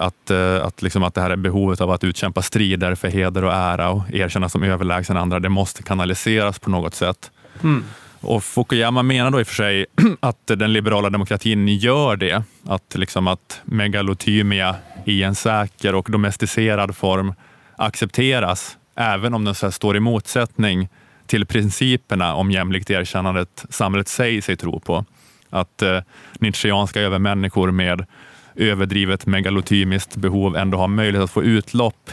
[0.00, 0.30] Att,
[0.62, 3.90] att, liksom att det här är behovet av att utkämpa strider för heder och ära
[3.90, 7.30] och erkänna som överlägsen andra, det måste kanaliseras på något sätt.
[7.62, 7.84] Mm.
[8.20, 9.86] Och Fukuyama menar då i och för sig
[10.20, 12.42] att den liberala demokratin gör det.
[12.66, 17.34] Att, liksom att megalotymia i en säker och domesticerad form
[17.76, 20.88] accepteras, även om den så här står i motsättning
[21.26, 25.04] till principerna om jämlikt erkännandet samhället säger sig tro på.
[25.50, 26.00] Att eh,
[26.40, 28.06] nietzscheanska övermänniskor med
[28.54, 32.10] överdrivet megalotymiskt behov ändå har möjlighet att få utlopp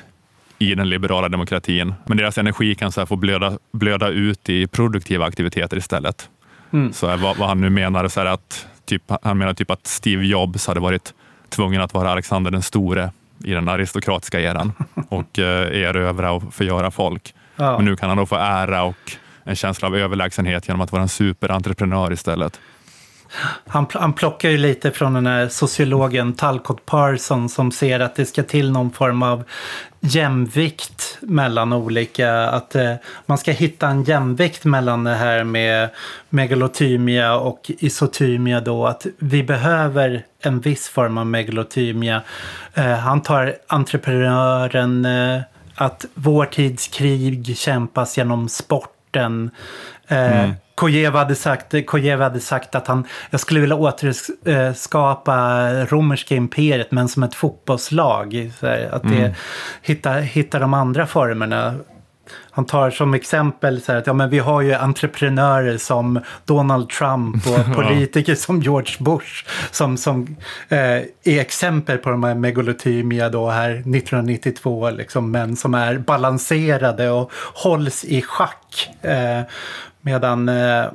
[0.71, 1.93] i den liberala demokratin.
[2.05, 6.29] Men deras energi kan så få blöda, blöda ut i produktiva aktiviteter istället.
[6.93, 10.25] Så här, vad, vad han nu menar, så att typ, han menar typ att Steve
[10.25, 11.13] Jobs hade varit
[11.49, 13.11] tvungen att vara Alexander den store
[13.43, 14.73] i den aristokratiska eran
[15.09, 17.33] och eh, erövra och förgöra folk.
[17.55, 17.75] Ja.
[17.77, 19.11] Men nu kan han då få ära och
[19.43, 22.59] en känsla av överlägsenhet genom att vara en superentreprenör istället.
[23.67, 28.25] Han, han plockar ju lite från den här sociologen Talcott Parson som ser att det
[28.25, 29.43] ska till någon form av
[29.99, 32.93] jämvikt mellan olika, att eh,
[33.25, 35.89] man ska hitta en jämvikt mellan det här med
[36.29, 42.21] megalotymia och isotymia då, att vi behöver en viss form av megalotymia.
[42.73, 45.41] Eh, han tar entreprenören, eh,
[45.75, 49.51] att vår tids krig kämpas genom sporten.
[50.07, 50.55] Eh, mm.
[50.73, 56.91] Eh, Kojeva hade, sagt, Kojeva hade sagt att han, jag skulle vilja återskapa romerska imperiet
[56.91, 58.51] men som ett fotbollslag.
[58.91, 59.35] Att det,
[59.81, 61.73] hitta, hitta de andra formerna.
[62.51, 66.89] Han tar som exempel så här att ja, men vi har ju entreprenörer som Donald
[66.89, 70.35] Trump och politiker som George Bush som, som
[70.69, 70.79] eh,
[71.23, 77.31] är exempel på de här megalothymia då här 1992, liksom, men som är balanserade och
[77.53, 78.89] hålls i schack.
[79.01, 79.41] Eh,
[80.01, 80.85] medan eh,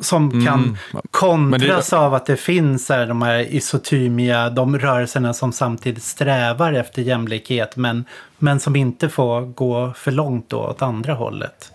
[0.00, 0.78] som kan
[1.10, 7.02] kontras av att det finns här, de här isotymiga, de rörelserna som samtidigt strävar efter
[7.02, 8.04] jämlikhet men,
[8.38, 11.72] men som inte får gå för långt då åt andra hållet.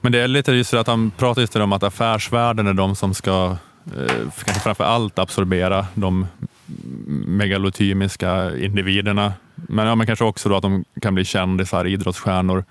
[0.00, 2.96] Men det är lite just det att han pratar just om att affärsvärlden är de
[2.96, 3.56] som ska
[3.96, 4.14] eh,
[4.44, 6.26] kanske framför allt absorbera de
[7.26, 9.32] megalotymiska individerna.
[9.54, 12.64] Men, ja, men kanske också då att de kan bli kändisar, idrottsstjärnor.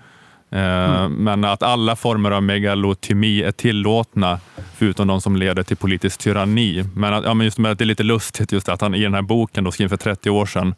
[0.51, 4.39] Eh, Men att alla former av megalotymi är tillåtna,
[4.75, 6.83] förutom de som leder till politisk tyranni.
[6.95, 9.03] Men, att, ja, men just med att det är lite lustigt just att han i
[9.03, 10.75] den här boken, då, skriven för 30 år sedan,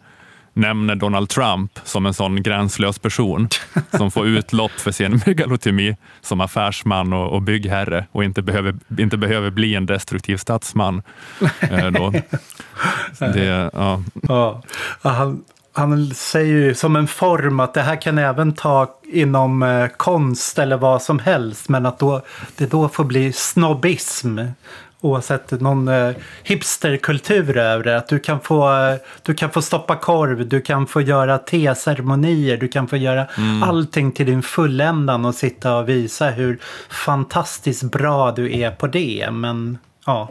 [0.54, 3.50] nämner Donald Trump som en sån gränslös person
[3.92, 9.18] som får utlopp för sin megalotymi som affärsman och, och byggherre och inte behöver, inte
[9.18, 11.02] behöver bli en destruktiv statsman.
[11.60, 12.14] Eh, då.
[13.20, 14.04] Det, ja.
[14.28, 14.62] Ja,
[15.02, 15.44] han,
[15.74, 20.60] han säger ju som en form att det här kan även ta inom eh, konst
[20.60, 21.70] eller vad som helst.
[21.70, 22.22] Men att då,
[22.56, 24.40] det då får bli snobbism.
[25.02, 26.12] Oavsett någon eh,
[26.44, 27.98] hipsterkultur över det.
[27.98, 32.58] Att du kan, få, eh, du kan få stoppa korv, du kan få göra teceremonier,
[32.58, 33.28] du kan få göra
[33.64, 36.60] allting till din fulländan och sitta och visa hur
[36.90, 39.30] fantastiskt bra du är på det.
[39.32, 40.30] Men ja,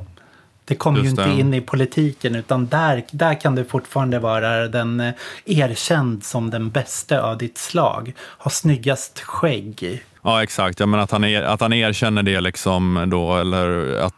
[0.68, 1.40] det kommer ju inte det.
[1.40, 5.14] in i politiken utan där, där kan du fortfarande vara den eh,
[5.44, 8.12] erkänd som den bästa av ditt slag.
[8.38, 10.02] Ha snyggast skägg.
[10.22, 10.80] Ja, exakt.
[10.80, 14.14] Ja, men att, han er, att han erkänner det, liksom då, eller att,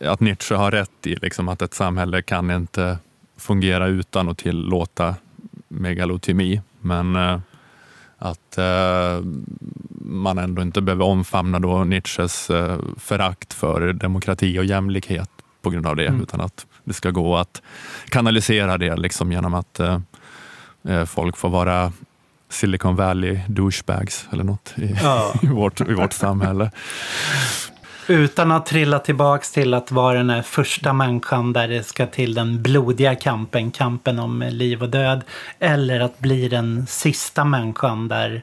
[0.00, 2.98] att Nietzsche har rätt i liksom, att ett samhälle kan inte
[3.36, 5.14] fungera utan att tillåta
[5.68, 6.60] megalotymi.
[6.80, 7.38] Men eh,
[8.18, 9.24] att eh,
[10.00, 15.30] man ändå inte behöver omfamna då Nietzsches eh, förakt för demokrati och jämlikhet
[15.62, 17.62] på grund av det, utan att det ska gå att
[18.08, 20.00] kanalisera det liksom, genom att eh,
[20.88, 21.92] eh, folk får vara
[22.48, 25.34] Silicon Valley douchebags eller något i, Ja.
[25.42, 26.70] i, vårt, i vårt samhälle.
[28.08, 32.62] Utan att trilla tillbaks till att vara den första människan där det ska till den
[32.62, 35.24] blodiga kampen, kampen om liv och död.
[35.58, 38.42] Eller att bli den sista människan där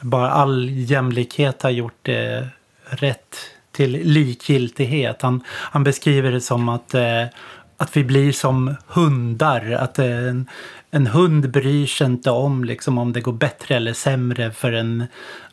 [0.00, 2.48] bara all jämlikhet har gjort det
[2.84, 3.36] rätt
[3.74, 5.22] till likgiltighet.
[5.22, 7.24] Han, han beskriver det som att, eh,
[7.76, 9.70] att vi blir som hundar.
[9.72, 10.48] Att eh, en,
[10.90, 15.04] en hund bryr sig inte om liksom, om det går bättre eller sämre för en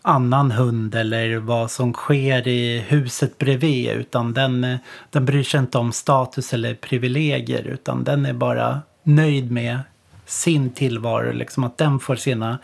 [0.02, 3.90] annan hund eller vad som sker i huset bredvid.
[3.90, 4.78] Utan den, eh,
[5.10, 9.80] den bryr sig inte om status eller privilegier utan den är bara nöjd med
[10.26, 11.34] sin tillvaro.
[11.34, 12.58] Liksom, att den får sina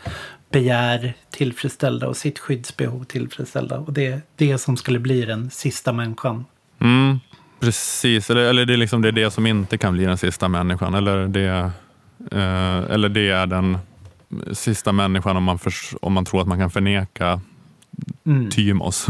[0.59, 3.79] begär tillfredsställda och sitt skyddsbehov tillfredsställda.
[3.79, 6.45] Och det är det som skulle bli den sista människan.
[6.79, 7.19] Mm,
[7.59, 10.47] precis, eller, eller det, är liksom, det är det som inte kan bli den sista
[10.47, 10.93] människan.
[10.93, 11.71] Eller det,
[12.31, 13.77] eh, eller det är den
[14.51, 17.41] sista människan om man, förs- om man tror att man kan förneka
[18.25, 18.49] Mm.
[18.49, 19.07] Tymos.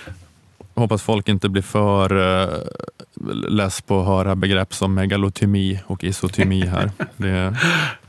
[0.74, 2.58] Hoppas folk inte blir för uh,
[3.48, 6.90] less på att höra begrepp som megalotymi och isotymi här.
[7.16, 7.28] Det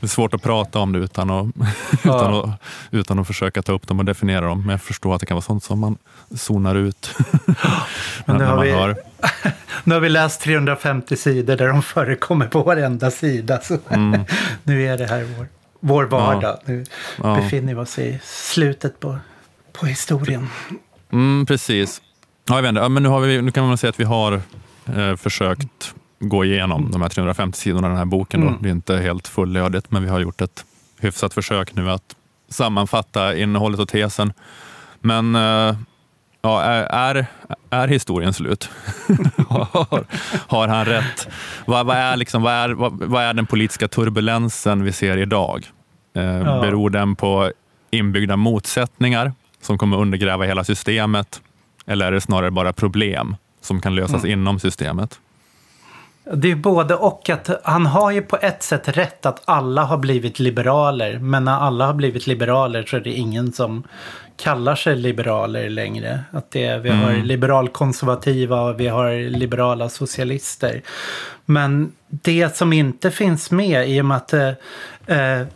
[0.00, 1.46] är, svårt att prata om det utan att,
[2.04, 2.50] utan, att,
[2.90, 4.60] utan att försöka ta upp dem och definiera dem.
[4.60, 5.96] Men jag förstår att det kan vara sånt som man
[6.34, 7.14] zonar ut
[8.26, 8.96] Men när har vi- hör.
[9.84, 13.60] Nu har vi läst 350 sidor där de förekommer på varenda sida.
[13.62, 13.78] Så
[14.62, 15.46] nu är det här vår,
[15.80, 16.58] vår vardag.
[16.64, 16.86] Nu Mm.
[17.22, 17.36] Ja.
[17.36, 19.18] befinner vi oss i slutet på,
[19.72, 20.48] på historien.
[21.12, 22.02] Mm, precis.
[22.48, 22.80] Ja, jag vet inte.
[22.80, 24.40] Ja, men nu, har vi, nu kan man säga att vi har
[24.86, 28.40] eh, försökt gå igenom de här 350 sidorna i den här boken.
[28.40, 28.46] Då.
[28.48, 28.62] Mm.
[28.62, 30.64] Det är inte helt fullödigt, men vi har gjort ett
[31.00, 32.16] hyfsat försök nu att
[32.48, 34.32] sammanfatta innehållet och tesen.
[35.00, 35.76] Men eh,
[36.42, 37.26] ja, är,
[37.70, 38.70] är, historien slut?
[39.48, 40.04] har,
[40.46, 41.28] har han rätt?
[41.66, 45.70] Vad, vad, är liksom, vad, är, vad, vad är den politiska turbulensen vi ser idag?
[46.16, 46.60] Eh, Ja.
[46.60, 47.52] Beror den på
[47.90, 51.40] inbyggda motsättningar som kommer undergräva hela systemet?
[51.86, 55.20] Eller är det snarare bara problem som kan lösas inom systemet?
[56.24, 59.98] Det är både och att han har ju på ett sätt rätt att alla har
[59.98, 61.18] blivit liberaler.
[61.18, 63.82] Men när alla har blivit liberaler så är det ingen som
[64.36, 66.20] kallar sig liberaler längre.
[66.30, 70.82] Att det, vi har liberalkonservativa och vi har liberala socialister.
[71.44, 74.48] Men det som inte finns med i och med att eh,
[75.06, 75.46] eh,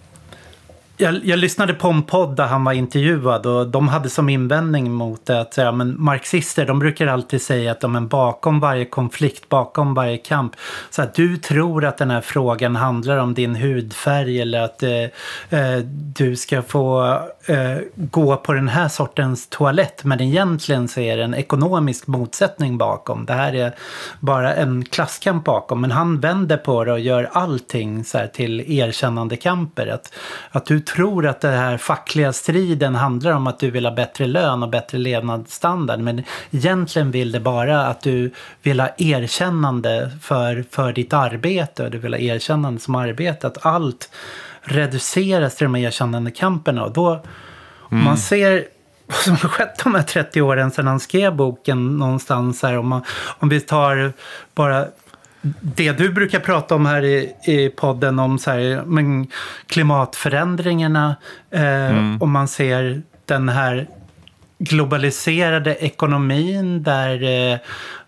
[0.96, 4.92] jag, jag lyssnade på en podd där han var intervjuad och de hade som invändning
[4.92, 8.84] mot det att ja, men marxister de brukar alltid säga att de är bakom varje
[8.84, 10.56] konflikt, bakom varje kamp.
[10.90, 15.60] Så att du tror att den här frågan handlar om din hudfärg eller att eh,
[15.60, 15.78] eh,
[16.16, 20.04] du ska få eh, gå på den här sortens toalett.
[20.04, 23.26] Men egentligen så är det en ekonomisk motsättning bakom.
[23.26, 23.74] Det här är
[24.20, 25.80] bara en klasskamp bakom.
[25.80, 29.86] Men han vänder på det och gör allting så här till erkännandekamper.
[29.86, 30.14] Att,
[30.50, 34.26] att du tror att den här fackliga striden handlar om att du vill ha bättre
[34.26, 36.00] lön och bättre levnadsstandard.
[36.00, 38.30] Men egentligen vill det bara att du
[38.62, 41.84] vill ha erkännande för, för ditt arbete.
[41.84, 43.46] Och du vill ha erkännande som arbete.
[43.46, 44.10] Att allt
[44.66, 46.84] reduceras till de här erkännandekamperna.
[46.84, 47.22] Och då,
[47.78, 48.64] om man ser
[49.06, 52.78] vad som har skett de här 30 åren sedan han skrev boken någonstans här.
[52.78, 53.02] Om, man,
[53.38, 54.12] om vi tar
[54.54, 54.86] bara
[55.60, 59.26] det du brukar prata om här i, i podden om så här, men
[59.66, 61.16] klimatförändringarna.
[61.50, 63.86] Eh, Om man ser den här
[64.58, 67.58] globaliserade ekonomin där eh,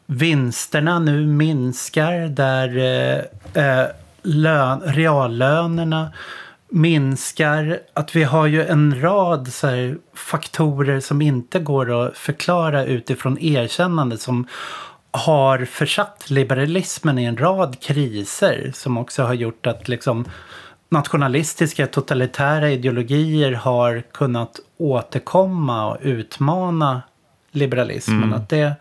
[0.06, 2.12] vinsterna nu minskar.
[2.28, 3.86] Där eh, eh,
[4.22, 6.12] lön, reallönerna
[6.70, 7.80] minskar.
[7.94, 14.18] Att vi har ju en rad så faktorer som inte går att förklara utifrån erkännande
[14.18, 14.46] som
[15.10, 20.24] har försatt liberalismen i en rad kriser som också har gjort att liksom
[20.88, 27.02] nationalistiska totalitära ideologier har kunnat återkomma och utmana
[27.50, 28.34] liberalismen.
[28.34, 28.74] Att det,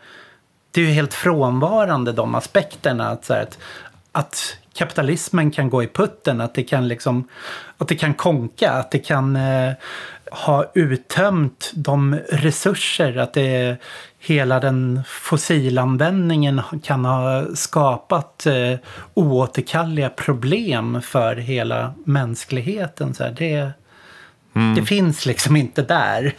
[0.71, 3.09] det är ju helt frånvarande de aspekterna.
[3.09, 3.57] Att, så här, att,
[4.11, 7.27] att kapitalismen kan gå i putten, att det kan, liksom,
[7.77, 9.73] att det kan konka, att det kan eh,
[10.31, 13.77] ha uttömt de resurser, att det,
[14.19, 18.79] hela den fossilanvändningen kan ha skapat eh,
[19.13, 23.13] oåterkalleliga problem för hela mänskligheten.
[23.13, 23.71] Så här, det,
[24.75, 26.33] det finns liksom inte där.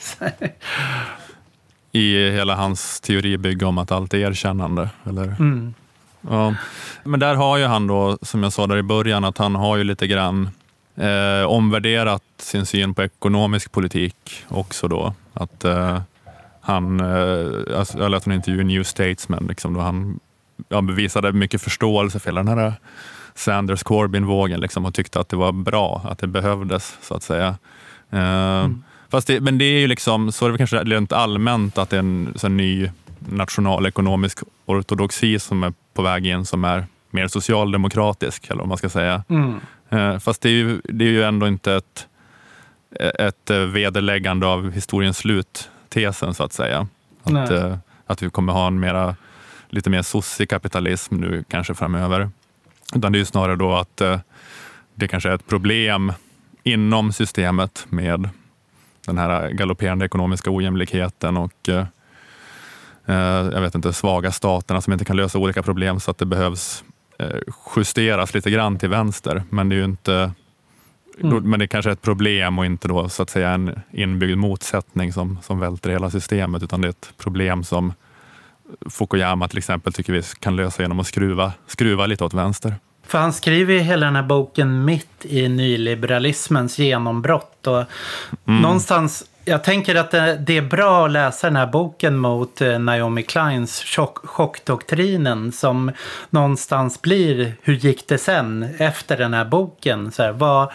[1.93, 4.91] I hela hans teoribygge om att allt är erkännande.
[5.05, 5.37] Eller?
[6.21, 6.55] Ja.
[7.05, 9.77] Men där har ju han då, som jag sa där i början, att han har
[9.77, 10.51] ju lite grann
[10.97, 15.15] eh, omvärderat sin syn på ekonomisk politik också då.
[15.35, 16.01] Att eh,
[16.61, 20.21] han, eh, alltså, jag läste en intervju i New Statesman, liksom, då han
[20.69, 22.73] ja, bevisade mycket förståelse för hela den här
[23.35, 27.57] Sanders Corbyn-vågen liksom, och tyckte att det var bra, att det behövdes så att säga.
[28.11, 28.69] Eh,
[29.09, 31.97] fast det, men det är ju liksom, så är det kanske rent allmänt att det
[31.97, 37.29] är en så här, ny nationalekonomisk ortodoxi som är på väg in som är mer
[37.29, 39.25] socialdemokratisk, eller vad man ska säga.
[39.89, 42.07] Eh, Fast det är, ju, det är ju ändå inte ett,
[43.19, 46.87] ett eh, vederläggande av historiens slut-tesen så att säga.
[47.23, 47.53] Att, Nej.
[47.53, 47.77] eh,
[48.07, 49.17] att vi kommer ha en mera,
[49.69, 52.31] lite mer sossig kapitalism nu kanske framöver.
[52.95, 54.03] Utan det är ju snarare då att
[54.95, 56.13] det kanske är ett problem
[56.63, 58.29] inom systemet med
[59.07, 61.69] den här galopperande ekonomiska ojämlikheten och
[63.15, 66.85] jag vet inte, svaga staterna som inte kan lösa olika problem så att det behövs
[67.19, 67.29] eh,
[67.77, 69.43] justeras lite grann till vänster.
[69.51, 70.33] Men det är ju inte
[71.21, 74.37] då- men det kanske är ett problem och inte då så att säga en inbyggd
[74.39, 77.93] motsättning som, som välter hela systemet utan det är ett problem som
[78.91, 82.75] Fukuyama till exempel tycker vi kan lösa genom att skruva, skruva lite åt vänster.
[83.07, 87.67] För han skriver ju hela den här boken mitt i nyliberalismens genombrott.
[87.67, 87.85] Och
[88.45, 93.23] Någonstans, jag tänker att det, är bra att läsa den här boken mot eh, Naomi
[93.23, 95.93] Kleins chock, chockdoktrinen som
[96.31, 100.13] någonstans blir, hur gick det sen efter den här boken?
[100.13, 100.73] Så här, vad,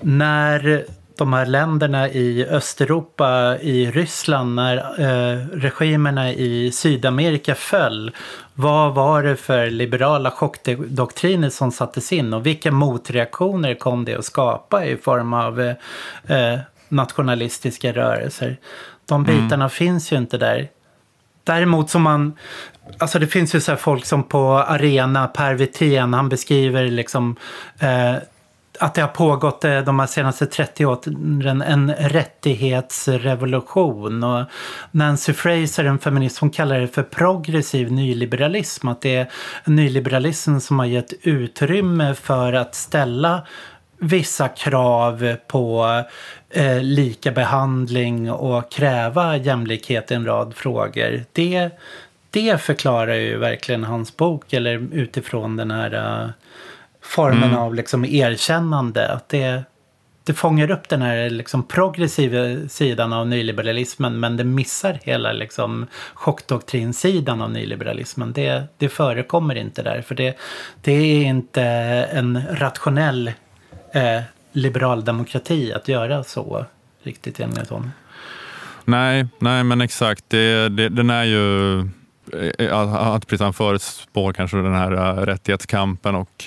[0.00, 0.84] när
[1.16, 8.10] de här länderna i Östeuropa, i Ryssland, när eh, regimerna i Sydamerika föll.
[8.54, 14.24] Vad var det för liberala chockdoktriner som sattes in och vilka motreaktioner kom det att
[14.24, 16.58] skapa i form av eh, eh
[16.88, 18.56] nationalistiska rörelser?
[19.06, 20.68] De bitarna finns ju inte där.
[21.44, 22.32] Däremot som man,
[22.98, 27.36] alltså det finns ju så här folk som på Arena, Per Wirtén, han beskriver liksom
[27.78, 28.16] eh,
[28.78, 34.24] att det har pågått eh, de här senaste 30 åren en rättighetsrevolution.
[34.24, 34.44] Och
[34.90, 38.88] Nancy Fraser, en feminist, hon kallar det för progressiv nyliberalism.
[38.88, 39.30] Att det är
[39.64, 43.46] nyliberalism som har gett utrymme för att ställa
[43.98, 45.86] vissa krav på
[46.50, 51.24] eh, lika behandling och kräva jämlikhet i en rad frågor.
[51.32, 51.70] Det,
[52.30, 56.30] det förklarar ju verkligen hans bok, eller utifrån den här eh,
[57.00, 59.12] formen av liksom erkännande.
[59.12, 59.62] Att det,
[60.24, 65.86] det fångar upp den här liksom progressiva sidan av nyliberalismen men det missar hela liksom
[66.14, 68.32] chockdoktrinsidan av nyliberalismen.
[68.32, 70.38] Det, det förekommer inte där för det,
[70.82, 71.62] det är inte
[72.12, 73.32] en rationell
[73.92, 74.22] eh,
[74.52, 76.64] liberal demokrati att göra så
[77.02, 77.90] riktigt enligt honom.
[78.84, 80.24] Nej, nej men exakt.
[80.28, 81.78] Det, det, den är ju
[82.58, 86.44] eh, att, precis han förutspår kanske den här eh, rättighetskampen och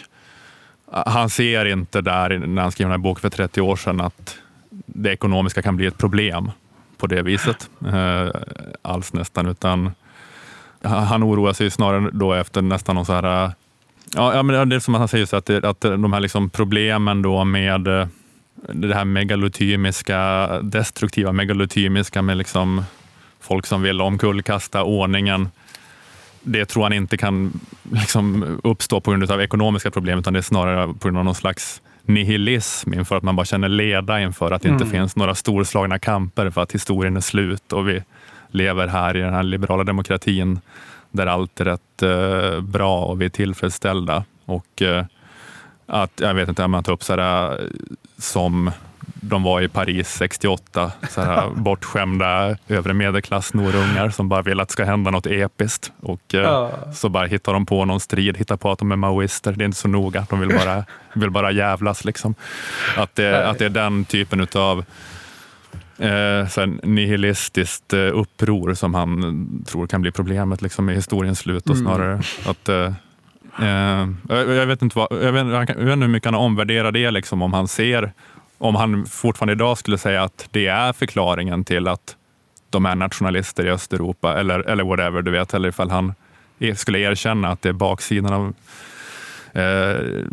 [0.94, 4.02] eh, han ser inte där när han skrev den här boken för 30 år sedan
[4.02, 4.38] att
[4.86, 6.52] det ekonomiska kan bli ett problem
[6.98, 7.70] på det viset
[8.82, 9.92] alls nästan, utan
[10.82, 13.52] han oroar sig snarare då efter nästan någon så här
[14.16, 16.50] Ja, ja men det är som han säger, så att, det, att de här liksom
[16.50, 18.08] problemen då med
[18.68, 22.84] det här megalotymiska, destruktiva megalotymiska med liksom
[23.40, 25.50] folk som vill omkullkasta ordningen.
[26.44, 27.60] Det tror han inte kan
[27.92, 31.36] liksom uppstå på grund av ekonomiska problem, utan det är snarare på grund av någon
[31.36, 34.92] slags nihilism inför att man bara känner leda inför att det inte mm.
[34.92, 38.04] finns några storslagna kamper för att historien är slut och vi
[38.52, 40.60] lever här i den här liberala demokratin
[41.12, 44.24] där allt är rätt eh, bra och vi är tillfredsställda.
[44.46, 45.06] Och eh,
[45.86, 47.60] att, jag vet inte, man tar upp så här,
[48.18, 48.72] som
[49.14, 54.68] de var i Paris 68, så här, bortskämda övre medelklass norungar som bara vill att
[54.68, 55.92] det ska hända något episkt.
[56.02, 59.52] Och eh, så bara hittar de på någon strid, hittar på att de är maoister.
[59.52, 62.06] Det är inte så noga, de vill bara, vill bara jävlas.
[62.06, 62.36] Liksom.
[62.98, 64.86] Att, det, att det är den typen av
[66.02, 71.70] eh, nihilistiskt eh, uppror som han tror kan bli problemet liksom, i historiens slut.
[71.70, 71.86] Och mm.
[71.86, 72.94] snarare att eh,
[73.60, 77.12] Eh, jag, vet inte vad, jag, vet, jag vet inte hur mycket han omvärderar det,
[77.12, 78.14] liksom, om han ser,
[78.58, 82.16] om han fortfarande idag skulle säga att det är förklaringen till att
[82.70, 86.14] de är nationalister i Östeuropa eller, eller whatever, du vet, eller ifall han
[86.76, 88.54] skulle erkänna att det är baksidan av
[89.62, 90.26] eh,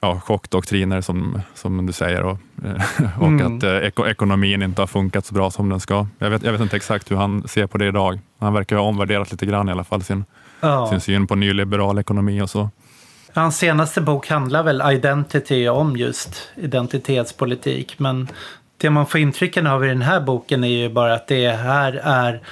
[0.00, 2.38] ja, chockdoktriner som, som du säger och,
[3.18, 3.56] och mm.
[3.56, 6.06] att eh, ekonomin inte har funkat så bra som den ska.
[6.18, 8.20] Jag vet, jag vet inte exakt hur han ser på det idag.
[8.38, 10.24] Han verkar ha omvärderat lite grann i alla fall sin,
[10.60, 10.88] ja.
[10.90, 12.70] sin syn på nyliberal ekonomi och så.
[13.34, 17.98] Hans senaste bok handlar väl Identity om just identitetspolitik.
[17.98, 18.28] Men
[18.76, 21.92] det man får intrycken av i den här boken är ju bara att det här
[22.04, 22.42] är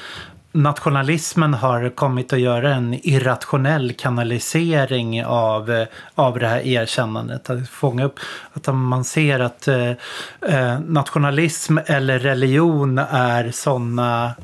[0.53, 7.51] nationalismen har kommit att göra en irrationell kanalisering av, av det här erkännandet.
[7.51, 8.20] Att fånga upp
[8.53, 9.90] att man ser att eh,
[10.40, 14.34] eh nationalism eller religion är sådana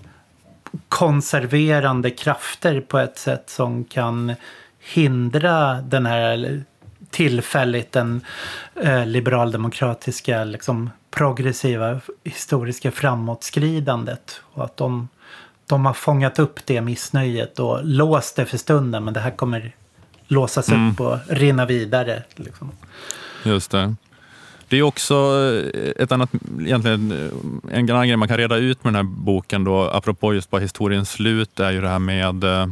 [0.89, 4.35] konserverande krafter på ett sätt som kan
[4.79, 6.63] hindra den här
[7.11, 8.21] tillfälligt den
[8.75, 14.41] eh, liberaldemokratiska liksom, progressiva historiska framåtskridandet.
[14.53, 15.09] Och att de,
[15.67, 19.75] de har fångat upp det missnöjet och låst det för stunden men det här kommer
[20.29, 20.91] låsas mm.
[20.91, 22.23] upp och rinna vidare.
[22.37, 22.71] Liksom.
[23.45, 23.95] Just det.
[24.69, 25.15] Det är också
[25.75, 29.15] eh, ett annat, egentligen eh, en annan grej man kan reda ut med den här
[29.15, 32.67] boken då, apropå just bara historiens slut, är ju det här med eh,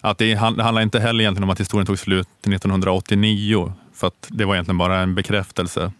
[0.00, 4.44] att det handlar inte heller egentligen om att historien tog slut 1989, för att det
[4.44, 5.92] var egentligen bara en bekräftelse.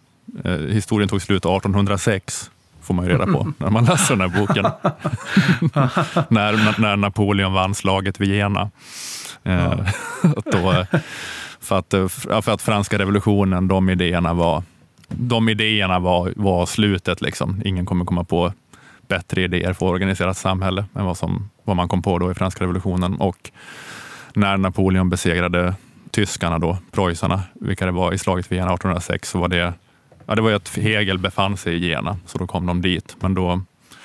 [0.69, 2.51] historien tog slut 1806,
[2.85, 4.63] får man ju reda på när man läser den här boken.
[6.29, 8.71] när, när Napoleon vann slaget vid Jena.
[9.43, 9.77] Ja.
[10.51, 10.85] då,
[11.59, 11.93] för, att,
[12.45, 14.63] för att franska revolutionen, de idéerna var
[15.07, 17.21] de idéerna var, var slutet.
[17.21, 17.61] Liksom.
[17.65, 18.53] Ingen kommer komma på
[19.07, 22.63] bättre idéer för organiserat samhälle än vad, som, vad man kom på då i franska
[22.63, 23.15] revolutionen.
[23.15, 23.51] Och
[24.33, 25.75] när Napoleon besegrade
[26.11, 29.73] tyskarna, då, preussarna, vilka det var i slaget vid Jena 1806, så var det,
[30.25, 33.15] ja, det var ju att Hegel befann sig i Jena, så då kom de dit.
[33.19, 33.49] Men då,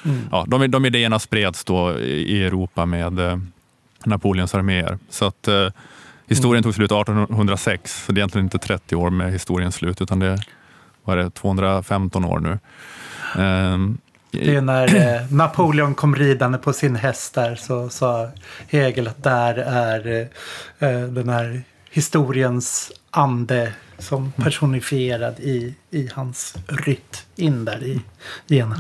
[0.05, 0.29] mm.
[0.31, 3.39] ja, de, de idéerna spreds då i Europa med eh,
[4.05, 4.99] Napoleons arméer.
[5.11, 5.69] Så att, eh,
[6.27, 6.63] historien mm.
[6.63, 10.39] tog slut 1806, så det är egentligen inte 30 år med historiens slut, utan det
[11.05, 12.59] vad är det, 215 år nu.
[13.43, 13.99] Um,
[14.31, 18.29] det är när eh, Napoleon kom ridande på sin häst där så sa
[18.69, 20.29] Hegel att där är
[20.79, 28.01] eh, den här historiens ande som personifierad i, i hans rytt in där i
[28.47, 28.77] Jena.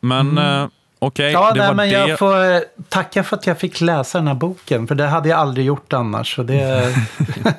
[0.00, 0.62] Men mm.
[0.62, 0.68] eh,
[0.98, 2.08] Okej, okay, ja, det nej, var men det.
[2.08, 4.86] Jag får tacka för att jag fick läsa den här boken.
[4.86, 6.34] För det hade jag aldrig gjort annars.
[6.34, 6.94] Så det,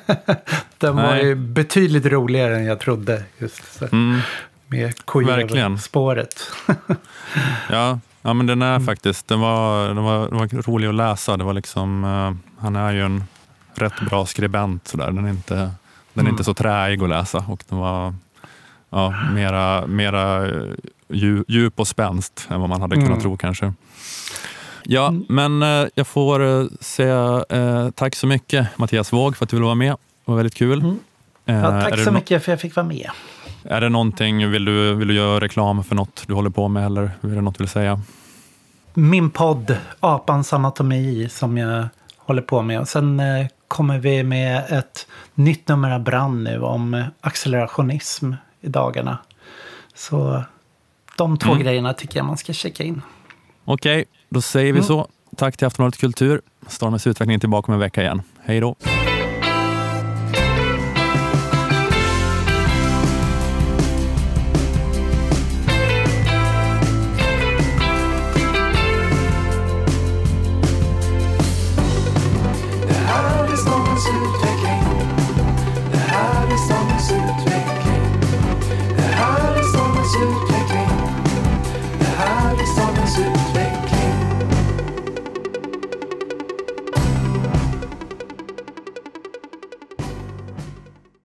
[0.78, 3.22] den var ju betydligt roligare än jag trodde.
[3.38, 3.84] Just så.
[3.84, 4.20] Mm.
[4.66, 6.50] Med spåret
[7.70, 8.86] ja, ja, men den är mm.
[8.86, 11.36] faktiskt, den var, den, var, den var rolig att läsa.
[11.36, 13.24] Det var liksom, uh, han är ju en
[13.74, 14.88] rätt bra skribent.
[14.88, 15.06] Så där.
[15.06, 15.70] Den är inte, den
[16.14, 16.30] är mm.
[16.30, 17.44] inte så träig att läsa.
[17.48, 18.14] Och den var
[18.90, 20.50] ja, mera, mera
[21.48, 23.20] djup och spänst än vad man hade kunnat mm.
[23.20, 23.72] tro kanske.
[24.82, 25.24] Ja, mm.
[25.28, 29.56] men eh, jag får eh, säga eh, tack så mycket Mattias Våg för att du
[29.56, 29.92] ville vara med.
[29.92, 30.96] Det var väldigt kul.
[31.44, 33.10] Ja, tack så mycket för att jag fick vara med.
[33.64, 36.86] Är det någonting, vill du, vill du göra reklam för något du håller på med
[36.86, 38.00] eller är det något du vill säga?
[38.94, 42.80] Min podd Apans anatomi som jag håller på med.
[42.80, 43.22] Och sen
[43.68, 49.18] kommer vi med ett nytt nummer av Brand nu om accelerationism i dagarna.
[49.94, 50.42] Så
[51.18, 51.62] de två Mm.
[51.64, 53.02] grejerna tycker jag man ska checka in.
[53.64, 54.82] Okej, då säger vi Mm.
[54.84, 55.08] så.
[55.36, 56.40] Tack till Aftonbladet Kultur.
[56.68, 58.22] Stormens utveckling är tillbaka om en vecka igen.
[58.44, 58.76] Hej då!